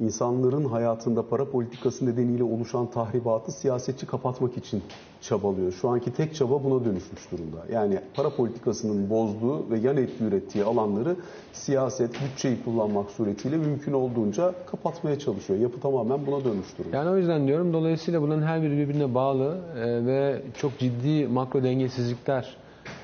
İnsanların 0.00 0.64
hayatında 0.64 1.28
para 1.28 1.50
politikası 1.50 2.06
nedeniyle 2.06 2.44
oluşan 2.44 2.90
tahribatı 2.90 3.52
siyasetçi 3.52 4.06
kapatmak 4.06 4.56
için 4.56 4.82
çabalıyor. 5.20 5.72
Şu 5.72 5.88
anki 5.88 6.12
tek 6.12 6.34
çaba 6.34 6.64
buna 6.64 6.84
dönüşmüş 6.84 7.32
durumda. 7.32 7.56
Yani 7.72 8.00
para 8.16 8.30
politikasının 8.30 9.10
bozduğu 9.10 9.70
ve 9.70 9.78
yan 9.78 9.96
etki 9.96 10.24
ürettiği 10.24 10.64
alanları 10.64 11.16
siyaset, 11.52 12.10
bütçeyi 12.20 12.64
kullanmak 12.64 13.10
suretiyle 13.10 13.56
mümkün 13.56 13.92
olduğunca 13.92 14.54
kapatmaya 14.66 15.18
çalışıyor. 15.18 15.58
Yapı 15.58 15.80
tamamen 15.80 16.26
buna 16.26 16.44
dönmüş 16.44 16.78
durumda. 16.78 16.96
Yani 16.96 17.10
o 17.10 17.16
yüzden 17.16 17.46
diyorum 17.46 17.72
dolayısıyla 17.72 18.22
bunların 18.22 18.42
her 18.42 18.62
biri 18.62 18.76
birbirine 18.76 19.14
bağlı 19.14 19.58
e, 19.76 20.06
ve 20.06 20.42
çok 20.56 20.78
ciddi 20.78 21.26
makro 21.28 21.62
dengesizlikler 21.62 22.56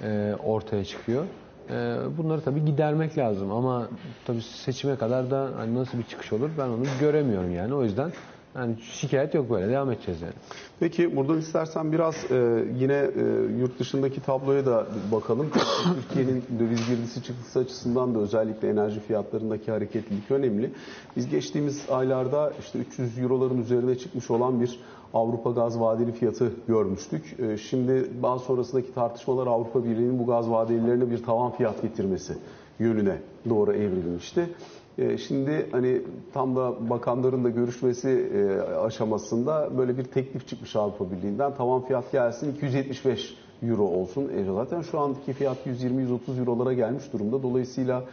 e, 0.03 0.35
ortaya 0.45 0.85
çıkıyor. 0.85 1.25
E, 1.71 1.97
bunları 2.19 2.41
tabii 2.41 2.65
gidermek 2.65 3.19
lazım 3.19 3.53
ama 3.53 3.89
tabii 4.25 4.43
seçime 4.43 4.97
kadar 4.97 5.31
da 5.31 5.51
hani 5.57 5.75
nasıl 5.75 5.99
bir 5.99 6.05
çıkış 6.05 6.33
olur 6.33 6.51
ben 6.59 6.69
onu 6.69 6.85
göremiyorum 7.01 7.55
yani. 7.55 7.75
O 7.75 7.83
yüzden 7.83 8.13
yani 8.57 8.77
şikayet 8.81 9.35
yok 9.35 9.51
böyle 9.51 9.69
devam 9.69 9.91
edeceğiz 9.91 10.23
yani. 10.23 10.33
Peki 10.81 11.17
buradan 11.17 11.39
istersen 11.39 11.93
biraz 11.93 12.15
e, 12.31 12.65
yine 12.79 13.11
e, 13.17 13.23
yurt 13.61 13.79
dışındaki 13.79 14.21
tabloya 14.21 14.67
da 14.67 14.87
bakalım. 15.13 15.51
Türkiye'nin 15.95 16.45
döviz 16.59 16.89
girdisi 16.89 17.23
çıktısı 17.23 17.59
açısından 17.59 18.15
da 18.15 18.19
özellikle 18.19 18.69
enerji 18.69 19.01
fiyatlarındaki 19.01 19.71
hareketlilik 19.71 20.31
önemli. 20.31 20.71
Biz 21.17 21.29
geçtiğimiz 21.29 21.91
aylarda 21.91 22.53
işte 22.61 22.79
300 22.79 23.19
euroların 23.19 23.63
üzerine 23.63 23.99
çıkmış 23.99 24.31
olan 24.31 24.61
bir 24.61 24.81
Avrupa 25.15 25.51
gaz 25.51 25.81
vadeli 25.81 26.13
fiyatı 26.13 26.53
görmüştük. 26.69 27.37
E, 27.41 27.57
şimdi 27.59 28.11
bazı 28.23 28.45
sonrasındaki 28.45 28.95
tartışmalar 28.95 29.47
Avrupa 29.47 29.85
Birliği'nin 29.85 30.19
bu 30.19 30.27
gaz 30.27 30.51
vadelilerine 30.51 31.11
bir 31.11 31.23
tavan 31.23 31.51
fiyat 31.51 31.83
getirmesi 31.83 32.37
yönüne 32.79 33.19
doğru 33.49 33.73
evrilmişti. 33.73 34.49
E, 34.99 35.19
Şimdi 35.19 35.69
hani 35.73 36.03
tam 36.33 36.57
da 36.57 36.91
bakanların 36.91 37.45
da 37.45 37.49
görüşmesi 37.51 38.09
e, 38.09 38.61
aşamasında 38.77 39.79
böyle 39.79 39.99
bir 39.99 40.05
teklif 40.05 40.49
çıkmış 40.49 40.77
Avrupa 40.77 41.11
Birliği'nden. 41.11 41.55
Tavan 41.55 41.83
fiyat 41.85 42.13
gelsin 42.13 42.55
275 42.55 43.35
euro 43.63 43.83
olsun. 43.83 44.29
E 44.37 44.45
zaten 44.55 44.83
şu 44.83 45.01
andaki 45.01 45.33
fiyat 45.33 45.57
120-130 45.67 46.39
eurolara 46.39 46.73
gelmiş 46.73 47.13
durumda. 47.13 47.43
Dolayısıyla 47.43 48.05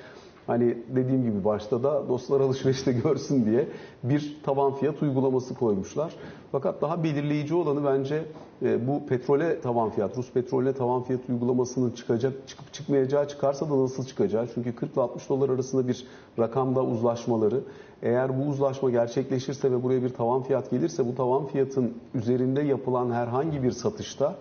hani 0.49 0.77
dediğim 0.95 1.23
gibi 1.23 1.45
başta 1.45 1.83
da 1.83 2.09
dostlar 2.09 2.41
alışverişte 2.41 2.91
görsün 3.03 3.45
diye 3.45 3.67
bir 4.03 4.37
tavan 4.43 4.73
fiyat 4.73 5.01
uygulaması 5.01 5.55
koymuşlar. 5.55 6.13
Fakat 6.51 6.81
daha 6.81 7.03
belirleyici 7.03 7.55
olanı 7.55 7.85
bence 7.85 8.25
e, 8.61 8.87
bu 8.87 9.05
petrole 9.05 9.61
tavan 9.61 9.89
fiyat, 9.89 10.17
Rus 10.17 10.31
petrole 10.31 10.73
tavan 10.73 11.03
fiyat 11.03 11.21
uygulamasının 11.29 11.91
çıkacak, 11.91 12.47
çıkıp 12.47 12.73
çıkmayacağı 12.73 13.27
çıkarsa 13.27 13.69
da 13.69 13.83
nasıl 13.83 14.05
çıkacağı. 14.05 14.47
Çünkü 14.53 14.75
40 14.75 14.93
ile 14.93 15.01
60 15.01 15.29
dolar 15.29 15.49
arasında 15.49 15.87
bir 15.87 16.07
rakamda 16.39 16.83
uzlaşmaları. 16.83 17.61
Eğer 18.01 18.39
bu 18.39 18.49
uzlaşma 18.49 18.89
gerçekleşirse 18.89 19.71
ve 19.71 19.83
buraya 19.83 20.03
bir 20.03 20.09
tavan 20.09 20.43
fiyat 20.43 20.71
gelirse 20.71 21.07
bu 21.07 21.15
tavan 21.15 21.45
fiyatın 21.45 21.93
üzerinde 22.13 22.61
yapılan 22.61 23.11
herhangi 23.11 23.63
bir 23.63 23.71
satışta 23.71 24.35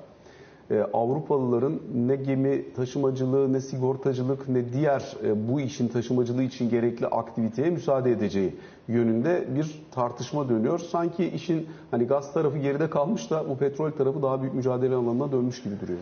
e, 0.71 0.81
Avrupalıların 0.93 1.81
ne 1.95 2.17
gemi 2.17 2.73
taşımacılığı, 2.73 3.53
ne 3.53 3.61
sigortacılık, 3.61 4.49
ne 4.49 4.73
diğer 4.73 5.17
e, 5.25 5.49
bu 5.49 5.61
işin 5.61 5.89
taşımacılığı 5.89 6.43
için 6.43 6.71
gerekli 6.71 7.07
aktiviteye 7.07 7.71
müsaade 7.71 8.13
edeceği 8.13 8.57
yönünde 8.89 9.45
bir 9.55 9.83
tartışma 9.91 10.49
dönüyor. 10.49 10.79
Sanki 10.79 11.29
işin 11.29 11.67
hani 11.91 12.05
gaz 12.05 12.33
tarafı 12.33 12.59
geride 12.59 12.91
kalmış 12.91 13.31
da 13.31 13.49
bu 13.49 13.57
petrol 13.57 13.91
tarafı 13.91 14.23
daha 14.23 14.43
büyük 14.43 14.55
mücadele 14.55 14.95
alanına 14.95 15.33
dönmüş 15.33 15.63
gibi 15.63 15.75
duruyor. 15.81 15.99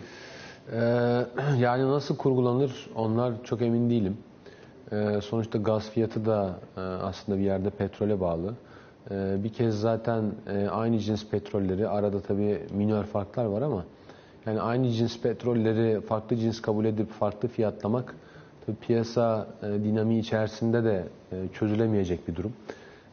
Ee, 0.73 1.59
yani 1.59 1.89
nasıl 1.89 2.17
kurgulanır 2.17 2.91
onlar 2.97 3.45
çok 3.45 3.63
emin 3.63 3.91
değilim. 3.91 4.17
Sonuçta 5.23 5.59
gaz 5.59 5.91
fiyatı 5.91 6.27
da 6.27 6.59
e, 6.77 6.81
aslında 6.81 7.39
bir 7.39 7.45
yerde 7.45 7.71
petrole 7.71 8.21
bağlı. 8.21 8.55
Bir 9.11 9.49
kez 9.49 9.81
zaten 9.81 10.25
e, 10.47 10.69
aynı 10.69 10.99
cins 10.99 11.27
petrolleri 11.27 11.89
arada 11.89 12.21
tabii 12.21 12.61
minör 12.71 13.05
farklar 13.05 13.45
var 13.45 13.63
ama 13.63 13.85
yani 14.47 14.61
aynı 14.61 14.91
cins 14.91 15.21
petrolleri 15.21 16.01
farklı 16.01 16.37
cins 16.37 16.63
kabul 16.63 16.85
edip 16.85 17.11
farklı 17.13 17.49
fiyatlamak 17.49 18.15
tabii 18.67 18.77
piyasa 18.77 19.47
e, 19.63 19.67
dinamiği 19.67 20.21
içerisinde 20.21 20.85
de 20.85 21.05
e, 21.33 21.37
çözülemeyecek 21.53 22.29
bir 22.29 22.37
durum. 22.37 22.53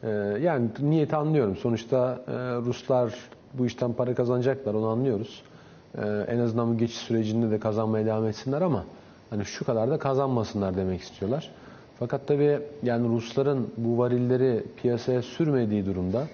E, 0.03 0.09
yani 0.41 0.69
niyeti 0.79 1.15
anlıyorum. 1.15 1.55
Sonuçta 1.55 2.21
e, 2.27 2.31
Ruslar 2.55 3.13
bu 3.53 3.65
işten 3.65 3.93
para 3.93 4.15
kazanacaklar 4.15 4.73
onu 4.73 4.87
anlıyoruz. 4.87 5.43
Ee, 5.97 6.25
en 6.27 6.39
azından 6.39 6.73
bu 6.73 6.77
geçiş 6.77 6.97
sürecinde 6.97 7.51
de 7.51 7.59
kazanmaya 7.59 8.05
devam 8.05 8.27
etsinler 8.27 8.61
ama 8.61 8.85
hani 9.29 9.45
şu 9.45 9.65
kadar 9.65 9.89
da 9.89 9.99
kazanmasınlar 9.99 10.77
demek 10.77 11.01
istiyorlar. 11.01 11.51
Fakat 11.99 12.27
tabii 12.27 12.59
yani 12.83 13.07
Rusların 13.07 13.67
bu 13.77 13.97
varilleri 13.97 14.63
piyasaya 14.81 15.21
sürmediği 15.21 15.85
durumda 15.85 16.27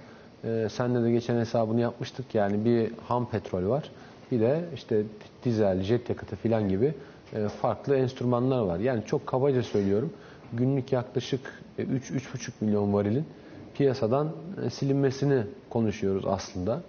e, 0.44 0.68
senle 0.72 1.04
de 1.04 1.12
geçen 1.12 1.40
hesabını 1.40 1.82
yapmıştık 1.82 2.36
yani 2.36 2.66
bir 2.66 2.92
ham 3.08 3.30
petrol 3.30 3.70
var. 3.70 3.92
Bir 4.32 4.40
de 4.40 4.66
işte 4.76 5.04
dizel, 5.44 5.82
jet 5.82 6.10
yakıtı 6.10 6.36
filan 6.36 6.70
gibi 6.70 6.94
e, 7.34 7.48
farklı 7.48 7.96
enstrümanlar 7.96 8.62
var. 8.62 8.80
Yani 8.80 9.04
çok 9.06 9.28
kabaca 9.28 9.64
söylüyorum. 9.64 10.14
Günlük 10.54 10.92
yaklaşık 10.92 11.64
3-3,5 11.80 12.52
milyon 12.62 12.94
varilin 12.94 13.26
piyasadan 13.74 14.32
e, 14.66 14.70
silinmesini 14.70 15.44
konuşuyoruz 15.70 16.24
aslında. 16.28 16.82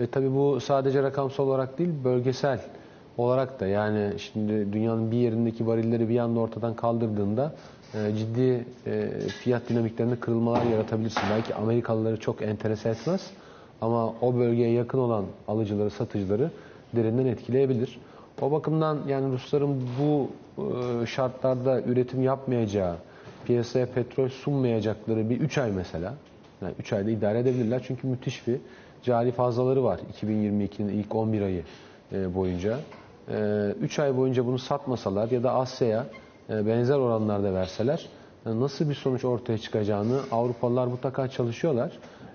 Ve 0.00 0.06
tabii 0.06 0.34
bu 0.34 0.60
sadece 0.60 1.02
rakamsal 1.02 1.44
olarak 1.48 1.78
değil, 1.78 1.90
bölgesel 2.04 2.60
olarak 3.16 3.60
da 3.60 3.66
yani 3.66 4.18
şimdi 4.18 4.72
dünyanın 4.72 5.10
bir 5.10 5.16
yerindeki 5.16 5.66
varilleri 5.66 6.08
bir 6.08 6.18
anda 6.18 6.40
ortadan 6.40 6.74
kaldırdığında 6.74 7.54
e, 7.94 8.16
ciddi 8.16 8.64
e, 8.86 9.10
fiyat 9.28 9.68
dinamiklerinde 9.68 10.16
kırılmalar 10.16 10.64
yaratabilirsin. 10.64 11.22
Belki 11.30 11.54
Amerikalıları 11.54 12.16
çok 12.20 12.42
enterese 12.42 12.88
etmez 12.88 13.30
ama 13.80 14.14
o 14.20 14.34
bölgeye 14.34 14.72
yakın 14.72 14.98
olan 14.98 15.24
alıcıları, 15.48 15.90
satıcıları 15.90 16.50
derinden 16.96 17.26
etkileyebilir. 17.26 17.98
O 18.42 18.50
bakımdan 18.50 18.98
yani 19.08 19.32
Rusların 19.32 19.82
bu 20.00 20.28
e, 20.62 21.06
şartlarda 21.06 21.82
üretim 21.82 22.22
yapmayacağı, 22.22 22.96
piyasaya 23.46 23.86
petrol 23.86 24.28
sunmayacakları 24.28 25.30
bir 25.30 25.40
3 25.40 25.58
ay 25.58 25.72
mesela, 25.72 26.14
yani 26.62 26.74
3 26.78 26.92
ayda 26.92 27.10
idare 27.10 27.38
edebilirler 27.38 27.82
çünkü 27.86 28.06
müthiş 28.06 28.46
bir 28.46 28.56
cari 29.02 29.32
fazlaları 29.32 29.84
var 29.84 30.00
2022'nin 30.22 30.88
ilk 30.88 31.14
11 31.14 31.42
ayı 31.42 31.62
e, 32.12 32.34
boyunca. 32.34 32.78
3 33.80 33.98
ay 33.98 34.16
boyunca 34.16 34.46
bunu 34.46 34.58
satmasalar 34.58 35.30
ya 35.30 35.42
da 35.42 35.52
Asya'ya 35.52 36.06
e, 36.50 36.66
benzer 36.66 36.96
oranlarda 36.96 37.54
verseler 37.54 38.06
e, 38.46 38.60
nasıl 38.60 38.88
bir 38.88 38.94
sonuç 38.94 39.24
ortaya 39.24 39.58
çıkacağını 39.58 40.20
Avrupalılar 40.32 40.86
mutlaka 40.86 41.28
çalışıyorlar. 41.28 41.92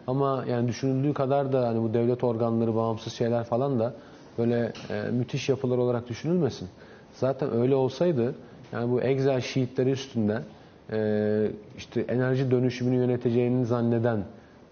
Ama 0.07 0.45
yani 0.49 0.67
düşünüldüğü 0.67 1.13
kadar 1.13 1.53
da 1.53 1.67
hani 1.67 1.83
bu 1.83 1.93
devlet 1.93 2.23
organları, 2.23 2.75
bağımsız 2.75 3.13
şeyler 3.13 3.43
falan 3.43 3.79
da 3.79 3.93
böyle 4.37 4.73
e, 4.89 5.11
müthiş 5.11 5.49
yapılar 5.49 5.77
olarak 5.77 6.09
düşünülmesin. 6.09 6.67
Zaten 7.13 7.53
öyle 7.53 7.75
olsaydı 7.75 8.35
yani 8.71 8.91
bu 8.91 9.01
Excel 9.01 9.41
sheetleri 9.41 9.91
üstünden 9.91 10.43
e, 10.91 11.47
işte 11.77 12.01
enerji 12.01 12.51
dönüşümünü 12.51 12.95
yöneteceğini 12.95 13.65
zanneden 13.65 14.23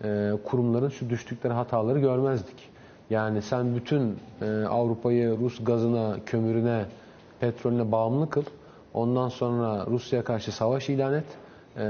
e, 0.04 0.32
kurumların 0.45 0.89
şu 0.89 1.10
düştükleri 1.10 1.54
hataları 1.54 2.00
görmezdik. 2.00 2.71
Yani 3.10 3.41
sen 3.41 3.76
bütün 3.76 4.15
e, 4.41 4.45
Avrupa'yı 4.65 5.38
Rus 5.41 5.63
gazına, 5.63 6.15
kömürüne, 6.26 6.86
petrolüne 7.39 7.91
bağımlı 7.91 8.30
kıl. 8.30 8.43
Ondan 8.93 9.30
sonra 9.30 9.86
Rusya'ya 9.86 10.24
karşı 10.24 10.52
savaş 10.52 10.89
ilan 10.89 11.13
et. 11.13 11.26
E, 11.78 11.84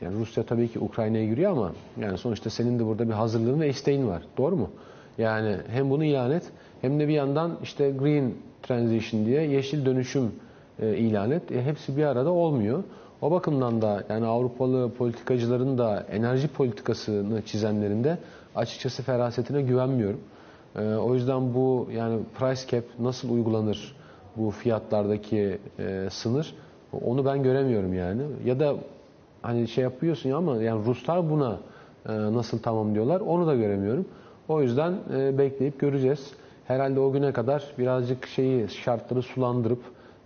yani 0.00 0.18
Rusya 0.20 0.44
tabii 0.44 0.68
ki 0.68 0.78
Ukrayna'ya 0.78 1.26
giriyor 1.26 1.52
ama 1.52 1.72
yani 2.00 2.18
sonuçta 2.18 2.50
senin 2.50 2.78
de 2.78 2.86
burada 2.86 3.08
bir 3.08 3.12
hazırlığın 3.12 3.60
ve 3.60 3.68
isteğin 3.68 4.08
var. 4.08 4.22
Doğru 4.38 4.56
mu? 4.56 4.70
Yani 5.18 5.56
hem 5.68 5.90
bunu 5.90 6.04
ilan 6.04 6.30
et 6.30 6.42
hem 6.80 7.00
de 7.00 7.08
bir 7.08 7.12
yandan 7.12 7.58
işte 7.62 7.90
green 7.90 8.34
transition 8.62 9.26
diye 9.26 9.42
yeşil 9.42 9.86
dönüşüm 9.86 10.32
e, 10.82 10.96
ilan 10.96 11.30
et. 11.30 11.52
E, 11.52 11.62
hepsi 11.62 11.96
bir 11.96 12.04
arada 12.04 12.30
olmuyor. 12.30 12.84
O 13.22 13.30
bakımdan 13.30 13.82
da 13.82 14.04
yani 14.08 14.26
Avrupalı 14.26 14.92
politikacıların 14.92 15.78
da 15.78 16.06
enerji 16.10 16.48
politikasını 16.48 17.42
çizenlerin 17.42 18.04
de 18.04 18.18
açıkçası 18.54 19.02
ferasetine 19.02 19.62
güvenmiyorum. 19.62 20.20
E, 20.76 20.94
o 20.94 21.14
yüzden 21.14 21.54
bu 21.54 21.88
yani 21.92 22.20
price 22.38 22.66
cap 22.68 22.84
nasıl 22.98 23.30
uygulanır 23.30 23.96
bu 24.36 24.50
fiyatlardaki 24.50 25.58
e, 25.78 26.08
sınır 26.10 26.54
onu 27.04 27.24
ben 27.24 27.42
göremiyorum 27.42 27.94
yani. 27.94 28.22
Ya 28.44 28.60
da 28.60 28.74
hani 29.42 29.68
şey 29.68 29.84
yapıyorsun 29.84 30.28
ya 30.28 30.36
ama 30.36 30.62
yani 30.62 30.84
Ruslar 30.86 31.30
buna 31.30 31.58
e, 32.08 32.12
nasıl 32.12 32.58
tamamlıyorlar 32.58 33.20
onu 33.20 33.46
da 33.46 33.54
göremiyorum. 33.54 34.06
O 34.48 34.62
yüzden 34.62 34.94
e, 35.16 35.38
bekleyip 35.38 35.80
göreceğiz. 35.80 36.30
Herhalde 36.66 37.00
o 37.00 37.12
güne 37.12 37.32
kadar 37.32 37.64
birazcık 37.78 38.26
şeyi 38.26 38.68
şartları 38.68 39.22
sulandırıp 39.22 39.80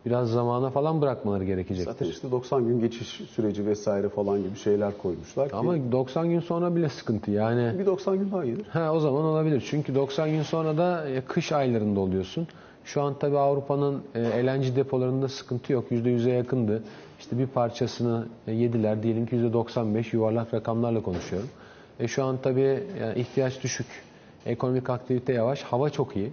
biraz 0.06 0.30
zamana 0.30 0.70
falan 0.70 1.00
bırakmaları 1.02 1.44
gerekecektir. 1.44 1.92
Zaten 1.92 2.06
işte 2.06 2.30
90 2.30 2.66
gün 2.66 2.80
geçiş 2.80 3.08
süreci 3.08 3.66
vesaire 3.66 4.08
falan 4.08 4.42
gibi 4.42 4.56
şeyler 4.56 4.98
koymuşlar 4.98 5.48
ki. 5.48 5.56
Ama 5.56 5.92
90 5.92 6.28
gün 6.30 6.40
sonra 6.40 6.76
bile 6.76 6.88
sıkıntı 6.88 7.30
yani. 7.30 7.78
Bir 7.78 7.86
90 7.86 8.18
gün 8.18 8.32
daha 8.32 8.44
gelir. 8.44 8.66
Ha, 8.66 8.92
o 8.92 9.00
zaman 9.00 9.24
olabilir. 9.24 9.66
Çünkü 9.70 9.94
90 9.94 10.30
gün 10.30 10.42
sonra 10.42 10.78
da 10.78 11.08
e, 11.08 11.20
kış 11.20 11.52
aylarında 11.52 12.00
oluyorsun. 12.00 12.46
Şu 12.84 13.02
an 13.02 13.14
tabii 13.18 13.38
Avrupa'nın 13.38 14.02
e, 14.14 14.46
LNG 14.46 14.76
depolarında 14.76 15.28
sıkıntı 15.28 15.72
yok. 15.72 15.90
%100'e 15.90 16.32
yakındı. 16.32 16.82
İşte 17.20 17.38
bir 17.38 17.46
parçasını 17.46 18.26
e, 18.46 18.52
yediler. 18.52 19.02
Diyelim 19.02 19.26
ki 19.26 19.36
%95 19.36 20.16
yuvarlak 20.16 20.54
rakamlarla 20.54 21.02
konuşuyorum. 21.02 21.48
E, 22.00 22.08
şu 22.08 22.24
an 22.24 22.38
tabii 22.42 22.82
yani 23.00 23.18
ihtiyaç 23.18 23.62
düşük. 23.62 23.86
Ekonomik 24.46 24.90
aktivite 24.90 25.32
yavaş. 25.32 25.62
Hava 25.62 25.90
çok 25.90 26.16
iyi. 26.16 26.30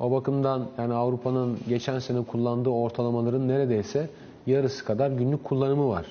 O 0.00 0.10
bakımdan 0.10 0.66
yani 0.78 0.94
Avrupa'nın 0.94 1.58
geçen 1.68 1.98
sene 1.98 2.24
kullandığı 2.24 2.70
ortalamaların 2.70 3.48
neredeyse 3.48 4.10
yarısı 4.46 4.84
kadar 4.84 5.10
günlük 5.10 5.44
kullanımı 5.44 5.88
var 5.88 6.06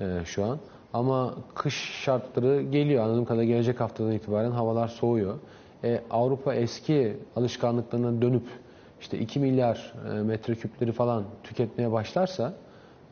e, 0.00 0.18
şu 0.24 0.44
an. 0.44 0.58
Ama 0.92 1.34
kış 1.54 1.74
şartları 2.04 2.62
geliyor. 2.62 3.04
Anladığım 3.04 3.24
kadarıyla 3.24 3.54
gelecek 3.54 3.80
haftadan 3.80 4.12
itibaren 4.12 4.50
havalar 4.50 4.88
soğuyor. 4.88 5.34
E, 5.84 6.00
Avrupa 6.10 6.54
eski 6.54 7.16
alışkanlıklarına 7.36 8.22
dönüp 8.22 8.46
işte 9.00 9.18
2 9.18 9.40
milyar 9.40 9.92
e, 10.10 10.22
metreküpleri 10.22 10.92
falan 10.92 11.24
tüketmeye 11.42 11.92
başlarsa 11.92 12.52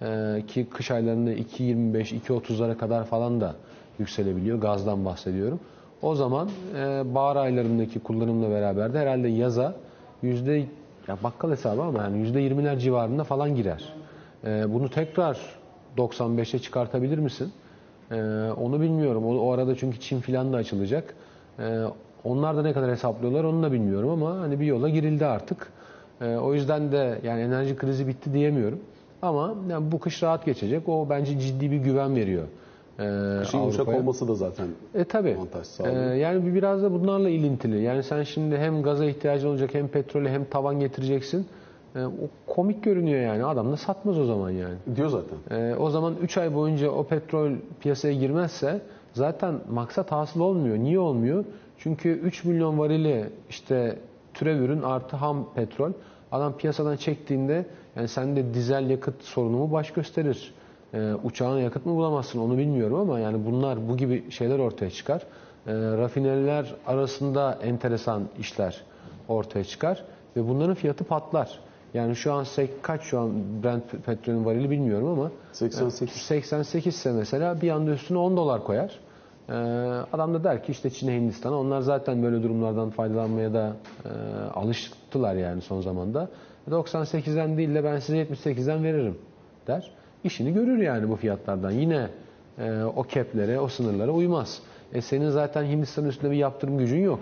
e, 0.03 0.43
ki 0.49 0.67
kış 0.71 0.91
aylarında 0.91 1.33
2.25-2.30'lara 1.33 2.77
kadar 2.77 3.05
falan 3.05 3.41
da 3.41 3.55
yükselebiliyor. 3.99 4.59
Gazdan 4.59 5.05
bahsediyorum. 5.05 5.61
O 6.03 6.15
zaman 6.15 6.49
e, 6.77 7.15
bahar 7.15 7.37
aylarındaki 7.37 8.01
kullanımla 8.01 8.51
beraber 8.51 8.95
de 8.95 8.99
herhalde 8.99 9.29
yaza 9.29 9.75
yüzde 10.23 10.65
ya 11.09 11.17
bakkal 11.25 11.51
hesabı 11.51 11.83
ama 11.83 12.03
yani 12.03 12.19
yüzde 12.19 12.41
20'ler 12.49 12.79
civarında 12.79 13.25
falan 13.25 13.55
girer. 13.55 13.93
Bunu 14.45 14.91
tekrar 14.91 15.39
95'e 15.99 16.59
çıkartabilir 16.59 17.19
misin? 17.19 17.53
Onu 18.61 18.81
bilmiyorum. 18.81 19.27
O, 19.27 19.39
o 19.39 19.53
arada 19.53 19.77
çünkü 19.77 20.01
Çin 20.01 20.21
filan 20.21 20.53
da 20.53 20.57
açılacak. 20.57 21.15
Onlar 22.25 22.57
da 22.57 22.63
ne 22.63 22.73
kadar 22.73 22.91
hesaplıyorlar 22.91 23.45
onu 23.45 23.63
da 23.63 23.73
bilmiyorum 23.73 24.11
ama 24.11 24.41
hani 24.41 24.61
bir 24.61 24.67
yola 24.67 24.89
girildi 24.89 25.27
artık. 25.27 25.73
E, 26.21 26.37
o 26.37 26.55
yüzden 26.55 26.93
de 26.93 27.19
yani 27.25 27.41
enerji 27.41 27.77
krizi 27.77 28.09
bitti 28.09 28.33
diyemiyorum. 28.33 28.81
Ama 29.23 29.55
yani 29.71 29.93
bu 29.93 30.01
kış 30.01 30.23
rahat 30.23 30.45
geçecek. 30.45 30.89
O 30.89 31.07
bence 31.11 31.39
ciddi 31.39 31.71
bir 31.71 31.77
güven 31.77 32.17
veriyor. 32.17 32.45
E, 33.01 33.39
Kışın 33.43 33.59
yumuşak 33.59 33.89
olması 33.89 34.29
da 34.29 34.35
zaten 34.35 34.67
e, 34.95 35.05
tabii. 35.05 35.35
avantaj 35.39 35.67
sağlıyor. 35.67 36.11
E, 36.13 36.19
yani 36.19 36.55
biraz 36.55 36.83
da 36.83 36.93
bunlarla 36.93 37.29
ilintili. 37.29 37.83
Yani 37.83 38.03
sen 38.03 38.23
şimdi 38.23 38.57
hem 38.57 38.83
gaza 38.83 39.05
ihtiyacın 39.05 39.49
olacak 39.49 39.75
hem 39.75 39.89
petrole 39.89 40.31
hem 40.31 40.45
tavan 40.45 40.81
getireceksin. 40.81 41.47
E, 41.97 42.05
o 42.05 42.11
komik 42.47 42.85
görünüyor 42.85 43.21
yani. 43.21 43.45
Adam 43.45 43.73
da 43.73 43.77
satmaz 43.77 44.19
o 44.19 44.25
zaman 44.25 44.51
yani. 44.51 44.75
Diyor 44.97 45.09
zaten. 45.09 45.59
E, 45.59 45.77
o 45.77 45.91
zaman 45.91 46.15
3 46.23 46.39
ay 46.39 46.55
boyunca 46.55 46.91
o 46.91 47.05
petrol 47.05 47.51
piyasaya 47.81 48.15
girmezse 48.15 48.81
zaten 49.13 49.55
maksat 49.71 50.13
hasıl 50.13 50.41
olmuyor. 50.41 50.77
Niye 50.79 50.99
olmuyor? 50.99 51.45
Çünkü 51.79 52.09
3 52.11 52.45
milyon 52.45 52.79
varili 52.79 53.25
işte 53.51 53.99
türev 54.35 54.61
ürün 54.61 54.83
artı 54.83 55.17
ham 55.17 55.49
petrol 55.55 55.93
adam 56.33 56.57
piyasadan 56.57 56.97
çektiğinde 56.97 57.67
yani 57.97 58.09
sende 58.09 58.55
dizel 58.55 58.91
yakıt 58.91 59.23
sorunu 59.23 59.57
mu 59.57 59.73
baş 59.73 59.91
gösterir? 59.91 60.55
Ee, 60.95 61.15
uçağına 61.25 61.61
yakıt 61.61 61.87
mı 61.87 61.97
bulamazsın 61.97 62.39
onu 62.39 62.59
bilmiyorum 62.59 63.01
ama 63.01 63.19
yani 63.19 63.47
bunlar 63.47 63.89
bu 63.89 63.97
gibi 63.97 64.31
şeyler 64.31 64.59
ortaya 64.59 64.91
çıkar. 64.91 65.23
Ee, 65.67 65.73
rafineriler 65.75 66.75
arasında 66.87 67.59
enteresan 67.63 68.23
işler 68.39 68.83
ortaya 69.29 69.65
çıkar 69.65 70.05
ve 70.37 70.49
bunların 70.49 70.75
fiyatı 70.75 71.05
patlar. 71.05 71.59
Yani 71.95 72.17
şu 72.17 72.33
an 72.33 72.47
kaç 72.83 73.03
şu 73.03 73.21
an 73.21 73.31
Brent 73.63 73.91
petrolün 74.07 74.45
varili 74.45 74.71
bilmiyorum 74.71 75.09
ama 75.09 75.31
88. 75.53 76.23
88 76.23 76.95
ise 76.95 77.13
mesela 77.13 77.61
bir 77.61 77.71
anda 77.71 77.91
üstüne 77.91 78.19
10 78.19 78.37
dolar 78.37 78.65
koyar. 78.65 78.99
Ee, 79.49 79.53
adam 80.13 80.35
da 80.35 80.45
der 80.45 80.65
ki 80.65 80.73
işte 80.73 80.91
Çin'e 80.91 81.15
Hindistan'a 81.15 81.59
onlar 81.59 81.81
zaten 81.81 82.23
böyle 82.23 82.43
durumlardan 82.43 82.91
faydalanmaya 82.91 83.55
da 83.55 83.73
e, 84.05 84.09
alıştılar 84.55 85.35
yani 85.35 85.61
son 85.61 85.81
zamanda. 85.81 86.29
98'den 86.71 87.57
değil 87.57 87.75
de 87.75 87.85
ben 87.85 87.99
size 87.99 88.23
78'den 88.23 88.85
veririm 88.85 89.19
der. 89.67 89.91
İşini 90.25 90.55
görür 90.55 90.79
yani 90.79 91.09
bu 91.09 91.17
fiyatlardan. 91.17 91.71
Yine 91.71 92.09
e, 92.59 92.83
o 92.97 93.03
keplere, 93.03 93.61
o 93.61 93.69
sınırlara 93.69 94.11
uymaz. 94.11 94.63
E 94.93 95.01
senin 95.01 95.31
zaten 95.31 95.65
Hindistan 95.65 96.05
üstünde 96.05 96.31
bir 96.31 96.37
yaptırım 96.37 96.79
gücün 96.79 97.01
yok. 97.01 97.21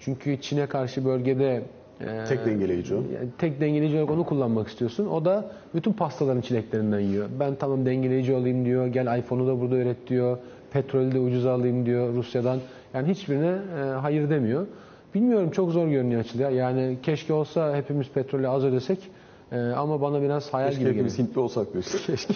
Çünkü 0.00 0.40
Çin'e 0.40 0.66
karşı 0.66 1.04
bölgede 1.04 1.62
e, 2.00 2.24
tek 2.28 2.46
dengeleyici 2.46 2.94
o. 2.94 3.02
Tek 3.38 3.60
dengeleyici 3.60 3.96
olarak 3.96 4.10
onu 4.10 4.24
kullanmak 4.24 4.68
istiyorsun. 4.68 5.06
O 5.06 5.24
da 5.24 5.50
bütün 5.74 5.92
pastaların 5.92 6.40
çileklerinden 6.40 7.00
yiyor. 7.00 7.28
Ben 7.40 7.54
tamam 7.54 7.86
dengeleyici 7.86 8.34
olayım 8.34 8.64
diyor. 8.64 8.86
Gel 8.86 9.18
iPhone'u 9.18 9.46
da 9.46 9.60
burada 9.60 9.76
üret 9.76 10.06
diyor. 10.08 10.38
Petrolü 10.72 11.12
de 11.12 11.18
ucuza 11.18 11.52
alayım 11.52 11.86
diyor 11.86 12.14
Rusya'dan. 12.14 12.58
Yani 12.94 13.08
hiçbirine 13.08 13.56
e, 13.78 13.82
hayır 13.82 14.30
demiyor. 14.30 14.66
Bilmiyorum 15.14 15.50
çok 15.50 15.70
zor 15.70 15.88
görünüyor 15.88 16.20
açıkçası. 16.20 16.54
Yani 16.54 16.98
keşke 17.02 17.32
olsa 17.32 17.76
hepimiz 17.76 18.08
petrolü 18.08 18.48
az 18.48 18.64
ödesek. 18.64 18.98
E, 19.52 19.58
ama 19.58 20.00
bana 20.00 20.22
biraz 20.22 20.54
hayal 20.54 20.68
keşke 20.68 20.80
gibi 20.82 20.88
geliyor. 20.88 21.06
Keşke 21.06 21.18
hepimiz 21.18 21.30
Hintli 21.30 21.40
olsak 21.40 21.72
diyorsun. 21.72 22.00
Keşke. 22.06 22.34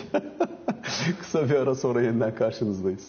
Kısa 1.21 1.49
bir 1.49 1.55
ara 1.55 1.75
sonra 1.75 2.03
yeniden 2.03 2.35
karşınızdayız. 2.35 3.09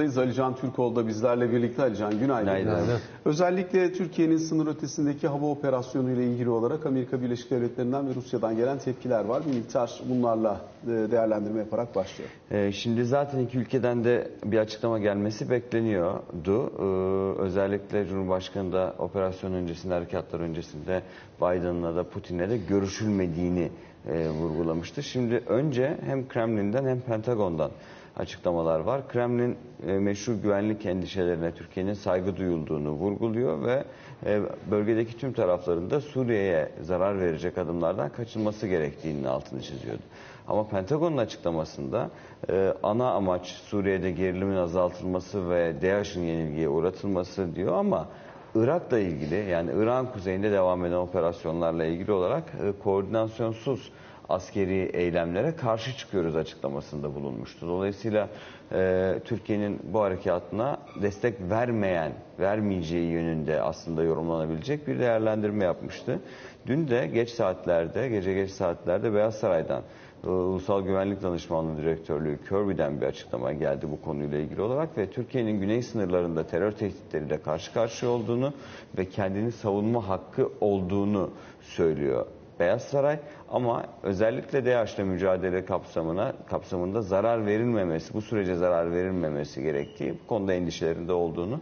Alican 0.00 0.56
Türkoğlu 0.56 0.96
da 0.96 1.06
bizlerle 1.08 1.52
birlikte. 1.52 1.82
Alican 1.82 2.18
günaydın. 2.18 2.58
Günaydın. 2.58 2.98
Özellikle 3.24 3.92
Türkiye'nin 3.92 4.36
sınır 4.36 4.66
ötesindeki 4.66 5.28
hava 5.28 5.46
operasyonu 5.46 6.10
ile 6.10 6.24
ilgili 6.26 6.50
olarak 6.50 6.86
Amerika 6.86 7.22
Birleşik 7.22 7.50
Devletleri'nden 7.50 8.08
ve 8.08 8.14
Rusya'dan 8.14 8.56
gelen 8.56 8.78
tepkiler 8.78 9.24
var. 9.24 9.42
Bir 9.46 9.54
miktar 9.56 10.00
bunlarla 10.08 10.60
e, 10.84 10.88
değerlendirme 10.88 11.58
yaparak 11.58 11.94
başlıyor. 11.96 12.30
Ee, 12.50 12.72
Şimdi 12.72 13.04
zaten 13.04 13.38
iki 13.38 13.58
ülkeden 13.58 14.04
de 14.04 14.30
bir 14.44 14.58
açıklama 14.58 14.98
gelmesi 14.98 15.50
bekleniyordu. 15.50 16.72
Ee, 16.78 17.42
Özellikle 17.42 18.06
Cumhurbaşkanı 18.06 18.72
da 18.72 18.94
operasyon 18.98 19.52
öncesinde, 19.52 19.94
harekatlar 19.94 20.40
öncesinde 20.40 21.02
Biden'la 21.40 21.96
da 21.96 22.04
Putin'le 22.04 22.50
de 22.50 22.56
görüşülmediğini 22.68 23.70
e, 24.08 24.28
vurgulamıştı. 24.28 25.02
Şimdi 25.02 25.42
önce 25.46 25.96
hem 26.06 26.28
Kremlin'den 26.28 26.84
hem 26.84 27.00
Pentagon'dan 27.00 27.70
açıklamalar 28.16 28.80
var. 28.80 29.08
Kremlin 29.08 29.56
e, 29.86 29.92
meşru 29.92 30.42
güvenlik 30.42 30.86
endişelerine 30.86 31.52
Türkiye'nin 31.52 31.94
saygı 31.94 32.36
duyulduğunu 32.36 32.90
vurguluyor 32.90 33.62
ve 33.66 33.84
e, 34.26 34.40
bölgedeki 34.70 35.18
tüm 35.18 35.32
tarafların 35.32 35.90
da 35.90 36.00
Suriye'ye 36.00 36.72
zarar 36.82 37.20
verecek 37.20 37.58
adımlardan 37.58 38.08
kaçınması 38.08 38.66
gerektiğinin 38.66 39.24
altını 39.24 39.62
çiziyordu. 39.62 40.02
Ama 40.48 40.68
Pentagon'un 40.68 41.16
açıklamasında 41.16 42.10
e, 42.50 42.74
ana 42.82 43.10
amaç 43.10 43.46
Suriye'de 43.46 44.10
gerilimin 44.10 44.56
azaltılması 44.56 45.50
ve 45.50 45.82
DAEŞ'in 45.82 46.22
yenilgiye 46.22 46.68
uğratılması 46.68 47.54
diyor 47.54 47.76
ama 47.76 48.08
Irak'la 48.54 48.98
ilgili 48.98 49.50
yani 49.50 49.70
Irak'ın 49.76 50.12
kuzeyinde 50.12 50.52
devam 50.52 50.84
eden 50.84 50.96
operasyonlarla 50.96 51.84
ilgili 51.84 52.12
olarak 52.12 52.44
e, 52.44 52.82
koordinasyonsuz 52.82 53.92
askeri 54.28 54.90
eylemlere 54.92 55.56
karşı 55.56 55.96
çıkıyoruz 55.96 56.36
açıklamasında 56.36 57.14
bulunmuştu. 57.14 57.68
Dolayısıyla 57.68 58.28
e, 58.72 59.14
Türkiye'nin 59.24 59.80
bu 59.84 60.00
harekatına 60.00 60.78
destek 61.02 61.34
vermeyen, 61.50 62.12
vermeyeceği 62.40 63.10
yönünde 63.10 63.62
aslında 63.62 64.02
yorumlanabilecek 64.02 64.88
bir 64.88 64.98
değerlendirme 64.98 65.64
yapmıştı. 65.64 66.18
Dün 66.66 66.88
de 66.88 67.06
geç 67.06 67.30
saatlerde, 67.30 68.08
gece 68.08 68.34
geç 68.34 68.50
saatlerde 68.50 69.14
Beyaz 69.14 69.34
Saray'dan 69.34 69.82
e, 70.24 70.28
Ulusal 70.28 70.82
Güvenlik 70.82 71.22
Danışmanlığı 71.22 71.76
Direktörlüğü 71.76 72.38
Kirby'den 72.48 73.00
bir 73.00 73.06
açıklama 73.06 73.52
geldi 73.52 73.86
bu 73.90 74.02
konuyla 74.02 74.38
ilgili 74.38 74.62
olarak 74.62 74.98
ve 74.98 75.10
Türkiye'nin 75.10 75.60
güney 75.60 75.82
sınırlarında 75.82 76.46
terör 76.46 76.72
tehditleriyle 76.72 77.42
karşı 77.42 77.72
karşıya 77.72 78.12
olduğunu 78.12 78.52
ve 78.98 79.08
kendini 79.08 79.52
savunma 79.52 80.08
hakkı 80.08 80.48
olduğunu 80.60 81.30
söylüyor 81.60 82.26
Beyaz 82.60 82.82
Saray 82.82 83.18
ama 83.50 83.84
özellikle 84.02 84.64
DAEŞ'le 84.64 84.98
mücadele 84.98 85.64
kapsamına 85.64 86.32
kapsamında 86.46 87.02
zarar 87.02 87.46
verilmemesi, 87.46 88.14
bu 88.14 88.22
sürece 88.22 88.54
zarar 88.54 88.92
verilmemesi 88.92 89.62
gerektiği 89.62 90.14
bu 90.24 90.26
konuda 90.26 90.54
endişelerinde 90.54 91.12
olduğunu 91.12 91.60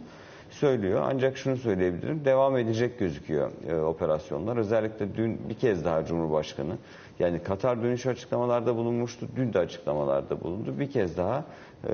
söylüyor. 0.49 1.01
Ancak 1.05 1.37
şunu 1.37 1.57
söyleyebilirim, 1.57 2.25
devam 2.25 2.57
edecek 2.57 2.99
gözüküyor 2.99 3.51
e, 3.69 3.81
operasyonlar. 3.81 4.57
Özellikle 4.57 5.15
dün 5.15 5.49
bir 5.49 5.53
kez 5.53 5.85
daha 5.85 6.05
Cumhurbaşkanı, 6.05 6.77
yani 7.19 7.43
Katar 7.43 7.83
dönüş 7.83 8.05
açıklamalarda 8.05 8.75
bulunmuştu, 8.75 9.27
dün 9.35 9.53
de 9.53 9.59
açıklamalarda 9.59 10.41
bulundu. 10.41 10.79
Bir 10.79 10.91
kez 10.91 11.17
daha 11.17 11.43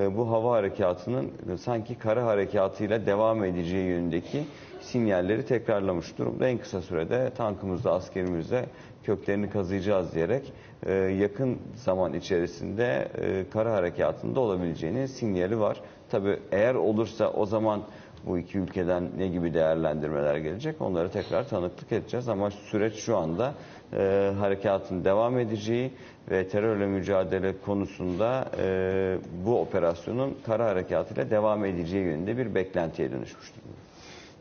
e, 0.00 0.16
bu 0.16 0.30
hava 0.30 0.56
harekatının 0.56 1.30
sanki 1.60 1.98
kara 1.98 2.26
harekatıyla 2.26 3.06
devam 3.06 3.44
edeceği 3.44 3.86
yönündeki 3.86 4.44
sinyalleri 4.88 5.46
tekrarlamış 5.46 6.18
durumda. 6.18 6.48
En 6.48 6.58
kısa 6.58 6.82
sürede 6.82 7.30
tankımızda, 7.30 7.92
askerimizde 7.92 8.64
köklerini 9.04 9.50
kazıyacağız 9.50 10.14
diyerek 10.14 10.52
e, 10.86 10.92
yakın 10.92 11.58
zaman 11.74 12.14
içerisinde 12.14 13.08
e, 13.20 13.50
kara 13.50 13.72
harekatında 13.74 14.40
olabileceğinin 14.40 15.06
sinyali 15.06 15.60
var. 15.60 15.80
Tabi 16.10 16.38
eğer 16.52 16.74
olursa 16.74 17.30
o 17.30 17.46
zaman 17.46 17.82
bu 18.26 18.38
iki 18.38 18.58
ülkeden 18.58 19.10
ne 19.18 19.28
gibi 19.28 19.54
değerlendirmeler 19.54 20.36
gelecek 20.36 20.80
onları 20.80 21.10
tekrar 21.10 21.48
tanıklık 21.48 21.92
edeceğiz 21.92 22.28
ama 22.28 22.50
süreç 22.50 22.94
şu 22.94 23.16
anda 23.16 23.54
e, 23.92 24.32
harekatın 24.38 25.04
devam 25.04 25.38
edeceği 25.38 25.90
ve 26.30 26.48
terörle 26.48 26.86
mücadele 26.86 27.54
konusunda 27.66 28.50
e, 28.58 29.16
bu 29.46 29.60
operasyonun 29.60 30.36
kara 30.46 30.66
harekatıyla 30.66 31.30
devam 31.30 31.64
edeceği 31.64 32.04
yönünde 32.04 32.36
bir 32.36 32.54
beklentiye 32.54 33.10
dönüşmüştür. 33.10 33.62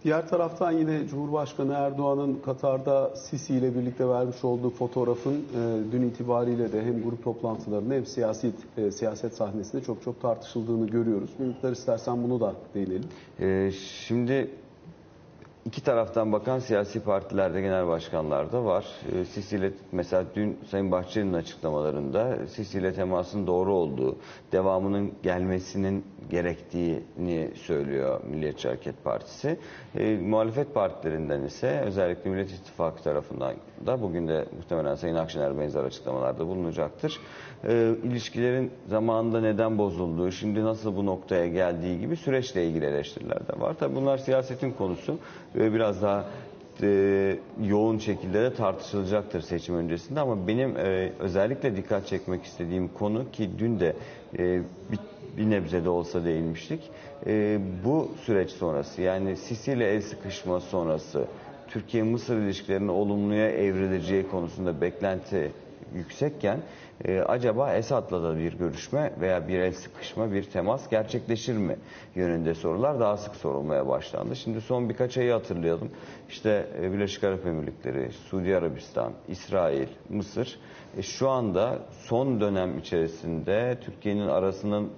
Diğer 0.08 0.28
taraftan 0.28 0.72
yine 0.72 1.08
Cumhurbaşkanı 1.08 1.74
Erdoğan'ın 1.74 2.36
Katar'da 2.46 3.16
Sisi 3.16 3.54
ile 3.56 3.76
birlikte 3.76 4.10
vermiş 4.10 4.44
olduğu 4.44 4.70
fotoğrafın 4.70 5.34
e, 5.34 5.92
dün 5.92 6.02
itibariyle 6.02 6.72
de 6.72 6.86
hem 6.86 7.04
grup 7.04 7.24
toplantılarında 7.24 7.94
hem 7.94 8.06
siyasi 8.06 8.52
e, 8.78 8.92
siyaset 8.92 9.34
sahnesinde 9.34 9.84
çok 9.84 10.04
çok 10.04 10.22
tartışıldığını 10.22 10.88
görüyoruz. 10.88 11.30
Bir 11.40 11.46
miktar 11.46 11.72
istersen 11.72 12.24
bunu 12.24 12.40
da 12.40 12.54
değinelim. 12.76 13.04
Ee, 13.40 13.72
şimdi 14.08 14.50
iki 15.68 15.84
taraftan 15.84 16.32
bakan 16.32 16.60
siyasi 16.60 17.00
partilerde, 17.00 17.62
genel 17.62 17.88
başkanlarda 17.88 18.66
var. 18.66 18.86
Ee, 19.14 19.26
Sisi 19.26 19.56
ile 19.58 19.72
mesela 19.92 20.26
dün 20.36 20.60
Sayın 20.72 20.92
Bahçeli'nin 20.92 21.34
açıklamalarında 21.34 22.48
Sisi 22.48 22.80
ile 22.80 22.94
temasın 22.94 23.48
doğru 23.48 23.74
olduğu, 23.74 24.18
devamının 24.52 25.14
gelmesinin 25.24 26.06
gerektiğini 26.30 27.52
söylüyor 27.56 28.22
Milliyetçi 28.24 28.68
Hareket 28.68 29.04
Partisi. 29.04 29.60
Ee, 29.96 30.18
muhalefet 30.18 30.74
partilerinden 30.74 31.42
ise 31.44 31.82
özellikle 31.86 32.30
Millet 32.30 32.52
İttifakı 32.52 33.04
tarafından 33.04 33.54
da 33.86 34.02
bugün 34.02 34.28
de 34.28 34.46
muhtemelen 34.58 34.96
Sayın 34.96 35.16
Akşener 35.16 35.60
benzer 35.60 35.84
açıklamalarda 35.84 36.48
bulunacaktır. 36.48 37.20
Ee, 37.68 37.92
ilişkilerin 38.04 38.72
zamanında 38.90 39.42
neden 39.42 39.78
bozulduğu, 39.78 40.32
şimdi 40.32 40.64
nasıl 40.64 40.96
bu 40.96 41.06
noktaya 41.06 41.48
geldiği 41.48 42.00
gibi 42.00 42.16
süreçle 42.16 42.66
ilgili 42.68 42.86
eleştiriler 42.86 43.40
de 43.48 43.60
var. 43.60 43.76
Tabii 43.80 43.96
bunlar 43.96 44.18
siyasetin 44.18 44.72
konusu. 44.72 45.18
Ee, 45.56 45.74
biraz 45.74 46.02
daha 46.02 46.26
e, 46.84 47.36
yoğun 47.64 47.98
şekilde 47.98 48.42
de 48.42 48.54
tartışılacaktır 48.54 49.42
seçim 49.42 49.76
öncesinde 49.76 50.20
ama 50.20 50.48
benim 50.48 50.78
e, 50.78 51.12
özellikle 51.20 51.76
dikkat 51.76 52.08
çekmek 52.08 52.44
istediğim 52.44 52.88
konu 52.88 53.32
ki 53.32 53.50
dün 53.60 53.80
de 53.80 53.94
e, 54.40 54.62
bir, 54.92 55.00
bir 55.38 55.50
nebze 55.50 55.84
de 55.84 55.90
olsa 55.90 56.26
değinmiştik. 56.26 56.82
E, 57.28 57.60
bu 57.86 58.12
süreç 58.26 58.50
sonrası 58.50 59.02
yani 59.02 59.36
Sisi 59.36 59.72
ile 59.72 59.90
el 59.94 60.02
sıkışma 60.02 60.60
sonrası 60.60 61.26
Türkiye-Mısır 61.68 62.38
ilişkilerinin 62.38 62.88
olumluya 62.88 63.50
evrileceği 63.50 64.28
konusunda 64.28 64.82
beklenti 64.82 65.52
yüksekken 65.96 66.60
e, 67.06 67.20
acaba 67.20 67.74
Esad'la 67.74 68.24
da 68.24 68.38
bir 68.38 68.54
görüşme 68.54 69.14
veya 69.20 69.48
bir 69.48 69.60
el 69.60 69.74
sıkışma, 69.74 70.32
bir 70.32 70.44
temas 70.44 70.90
gerçekleşir 70.90 71.58
mi 71.58 71.76
yönünde 72.16 72.54
sorular 72.54 73.00
daha 73.00 73.18
sık 73.18 73.36
sorulmaya 73.36 73.88
başlandı. 73.88 74.36
Şimdi 74.36 74.62
son 74.62 74.90
birkaç 74.90 75.18
ayı 75.18 75.32
hatırlayalım. 75.32 75.90
İşte 76.30 76.68
e, 76.82 76.92
Birleşik 76.92 77.24
Arap 77.24 77.46
Emirlikleri, 77.46 78.12
Suudi 78.12 78.58
Arabistan, 78.58 79.14
İsrail, 79.28 79.88
Mısır 80.10 80.60
e, 80.98 81.02
şu 81.02 81.30
anda 81.30 81.80
son 81.92 82.42
dönem 82.42 82.78
içerisinde 82.80 83.78
Türkiye'nin 83.82 84.28
arasının 84.28 84.90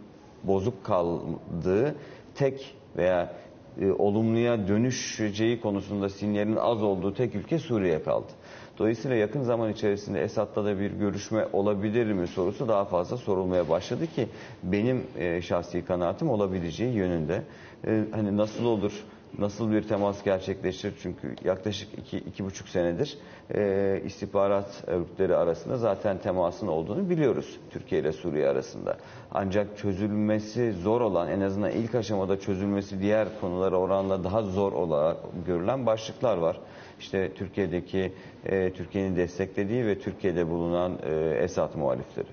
bozuk 0.44 0.84
kaldığı 0.84 1.96
tek 2.36 2.76
veya 2.98 3.34
e, 3.82 3.92
olumluya 3.92 4.68
dönüşeceği 4.68 5.62
konusunda 5.62 6.10
sinyalin 6.10 6.56
az 6.56 6.84
olduğu 6.84 7.14
tek 7.14 7.36
ülke 7.36 7.60
Suriye 7.60 8.04
kaldı. 8.04 8.32
Dolayısıyla 8.80 9.18
yakın 9.18 9.44
zaman 9.44 9.72
içerisinde 9.72 10.22
Esad'la 10.22 10.66
da 10.66 10.80
bir 10.80 10.92
görüşme 10.92 11.48
olabilir 11.54 12.12
mi 12.14 12.28
sorusu 12.28 12.68
daha 12.68 12.86
fazla 12.86 13.18
sorulmaya 13.18 13.70
başladı 13.70 14.08
ki 14.08 14.28
benim 14.64 15.04
e, 15.18 15.42
şahsi 15.42 15.86
kanaatim 15.86 16.30
olabileceği 16.30 16.94
yönünde. 16.94 17.42
E, 17.88 18.04
hani 18.12 18.38
nasıl 18.38 18.66
olur? 18.66 18.94
Nasıl 19.38 19.72
bir 19.72 19.84
temas 19.84 20.24
gerçekleşir? 20.24 20.94
Çünkü 21.02 21.36
yaklaşık 21.46 22.00
iki, 22.00 22.18
iki 22.18 22.46
buçuk 22.46 22.68
senedir 22.68 23.18
e, 23.56 24.02
istihbarat 24.06 24.84
örgütleri 24.88 25.36
arasında 25.36 25.78
zaten 25.78 26.18
temasın 26.18 26.68
olduğunu 26.68 27.10
biliyoruz 27.10 27.60
Türkiye 27.70 28.02
ile 28.02 28.12
Suriye 28.12 28.48
arasında. 28.48 28.98
Ancak 29.32 29.78
çözülmesi 29.78 30.74
zor 30.74 31.02
olan, 31.02 31.30
en 31.30 31.42
azından 31.42 31.72
ilk 31.72 31.96
aşamada 31.96 32.40
çözülmesi 32.40 33.02
diğer 33.02 33.28
konulara 33.42 33.78
oranla 33.78 34.24
daha 34.24 34.42
zor 34.42 34.72
olarak 34.74 35.18
görülen 35.48 35.86
başlıklar 35.86 36.38
var. 36.38 36.60
İşte 37.00 37.32
Türkiye'deki, 37.36 38.12
e, 38.46 38.74
Türkiye'nin 38.74 39.16
desteklediği 39.16 39.86
ve 39.86 40.00
Türkiye'de 40.00 40.50
bulunan 40.50 41.00
e, 41.04 41.40
Esad 41.44 41.76
muhalifleri. 41.76 42.28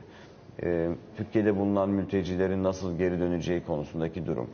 E, 0.63 0.89
Türkiye'de 1.17 1.57
bulunan 1.57 1.89
mültecilerin 1.89 2.65
nasıl 2.65 2.99
geri 2.99 3.21
döneceği 3.21 3.65
konusundaki 3.65 4.27
durum. 4.27 4.51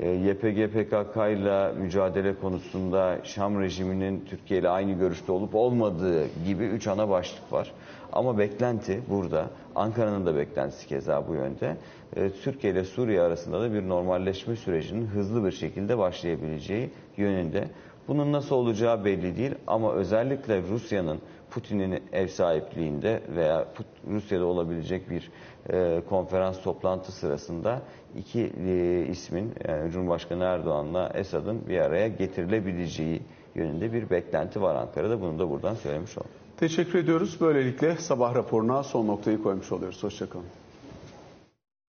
E, 0.00 0.10
YPG 0.10 0.68
PKK 0.68 1.16
ile 1.16 1.72
mücadele 1.72 2.34
konusunda 2.34 3.18
Şam 3.24 3.60
rejiminin 3.60 4.24
Türkiye 4.30 4.60
ile 4.60 4.68
aynı 4.68 4.92
görüşte 4.92 5.32
olup 5.32 5.54
olmadığı 5.54 6.26
gibi 6.46 6.64
üç 6.64 6.86
ana 6.86 7.08
başlık 7.08 7.52
var. 7.52 7.72
Ama 8.12 8.38
beklenti 8.38 9.00
burada, 9.08 9.50
Ankara'nın 9.74 10.26
da 10.26 10.36
beklentisi 10.36 10.86
keza 10.86 11.28
bu 11.28 11.34
yönde. 11.34 11.76
E, 12.16 12.30
Türkiye 12.30 12.72
ile 12.72 12.84
Suriye 12.84 13.20
arasında 13.20 13.60
da 13.60 13.72
bir 13.72 13.88
normalleşme 13.88 14.56
sürecinin 14.56 15.06
hızlı 15.06 15.46
bir 15.46 15.52
şekilde 15.52 15.98
başlayabileceği 15.98 16.90
yönünde. 17.16 17.64
Bunun 18.08 18.32
nasıl 18.32 18.56
olacağı 18.56 19.04
belli 19.04 19.36
değil 19.36 19.54
ama 19.66 19.92
özellikle 19.92 20.62
Rusya'nın 20.62 21.18
Putin'in 21.50 22.02
ev 22.12 22.28
sahipliğinde 22.28 23.22
veya 23.28 23.68
Rusya'da 24.10 24.44
olabilecek 24.44 25.10
bir 25.10 25.30
e, 25.70 26.02
konferans 26.08 26.62
toplantı 26.62 27.12
sırasında 27.12 27.82
iki 28.18 28.52
e, 28.66 29.06
ismin 29.10 29.52
yani 29.68 29.92
Cumhurbaşkanı 29.92 30.44
Erdoğan'la 30.44 31.12
Esad'ın 31.14 31.68
bir 31.68 31.78
araya 31.78 32.08
getirilebileceği 32.08 33.22
yönünde 33.54 33.92
bir 33.92 34.10
beklenti 34.10 34.62
var 34.62 34.74
Ankara'da. 34.74 35.20
Bunu 35.20 35.38
da 35.38 35.50
buradan 35.50 35.74
söylemiş 35.74 36.18
oldum. 36.18 36.30
Teşekkür 36.56 36.98
ediyoruz. 36.98 37.36
Böylelikle 37.40 37.96
sabah 37.96 38.34
raporuna 38.34 38.82
son 38.82 39.06
noktayı 39.06 39.42
koymuş 39.42 39.72
oluyoruz. 39.72 40.02
Hoşçakalın. 40.02 40.63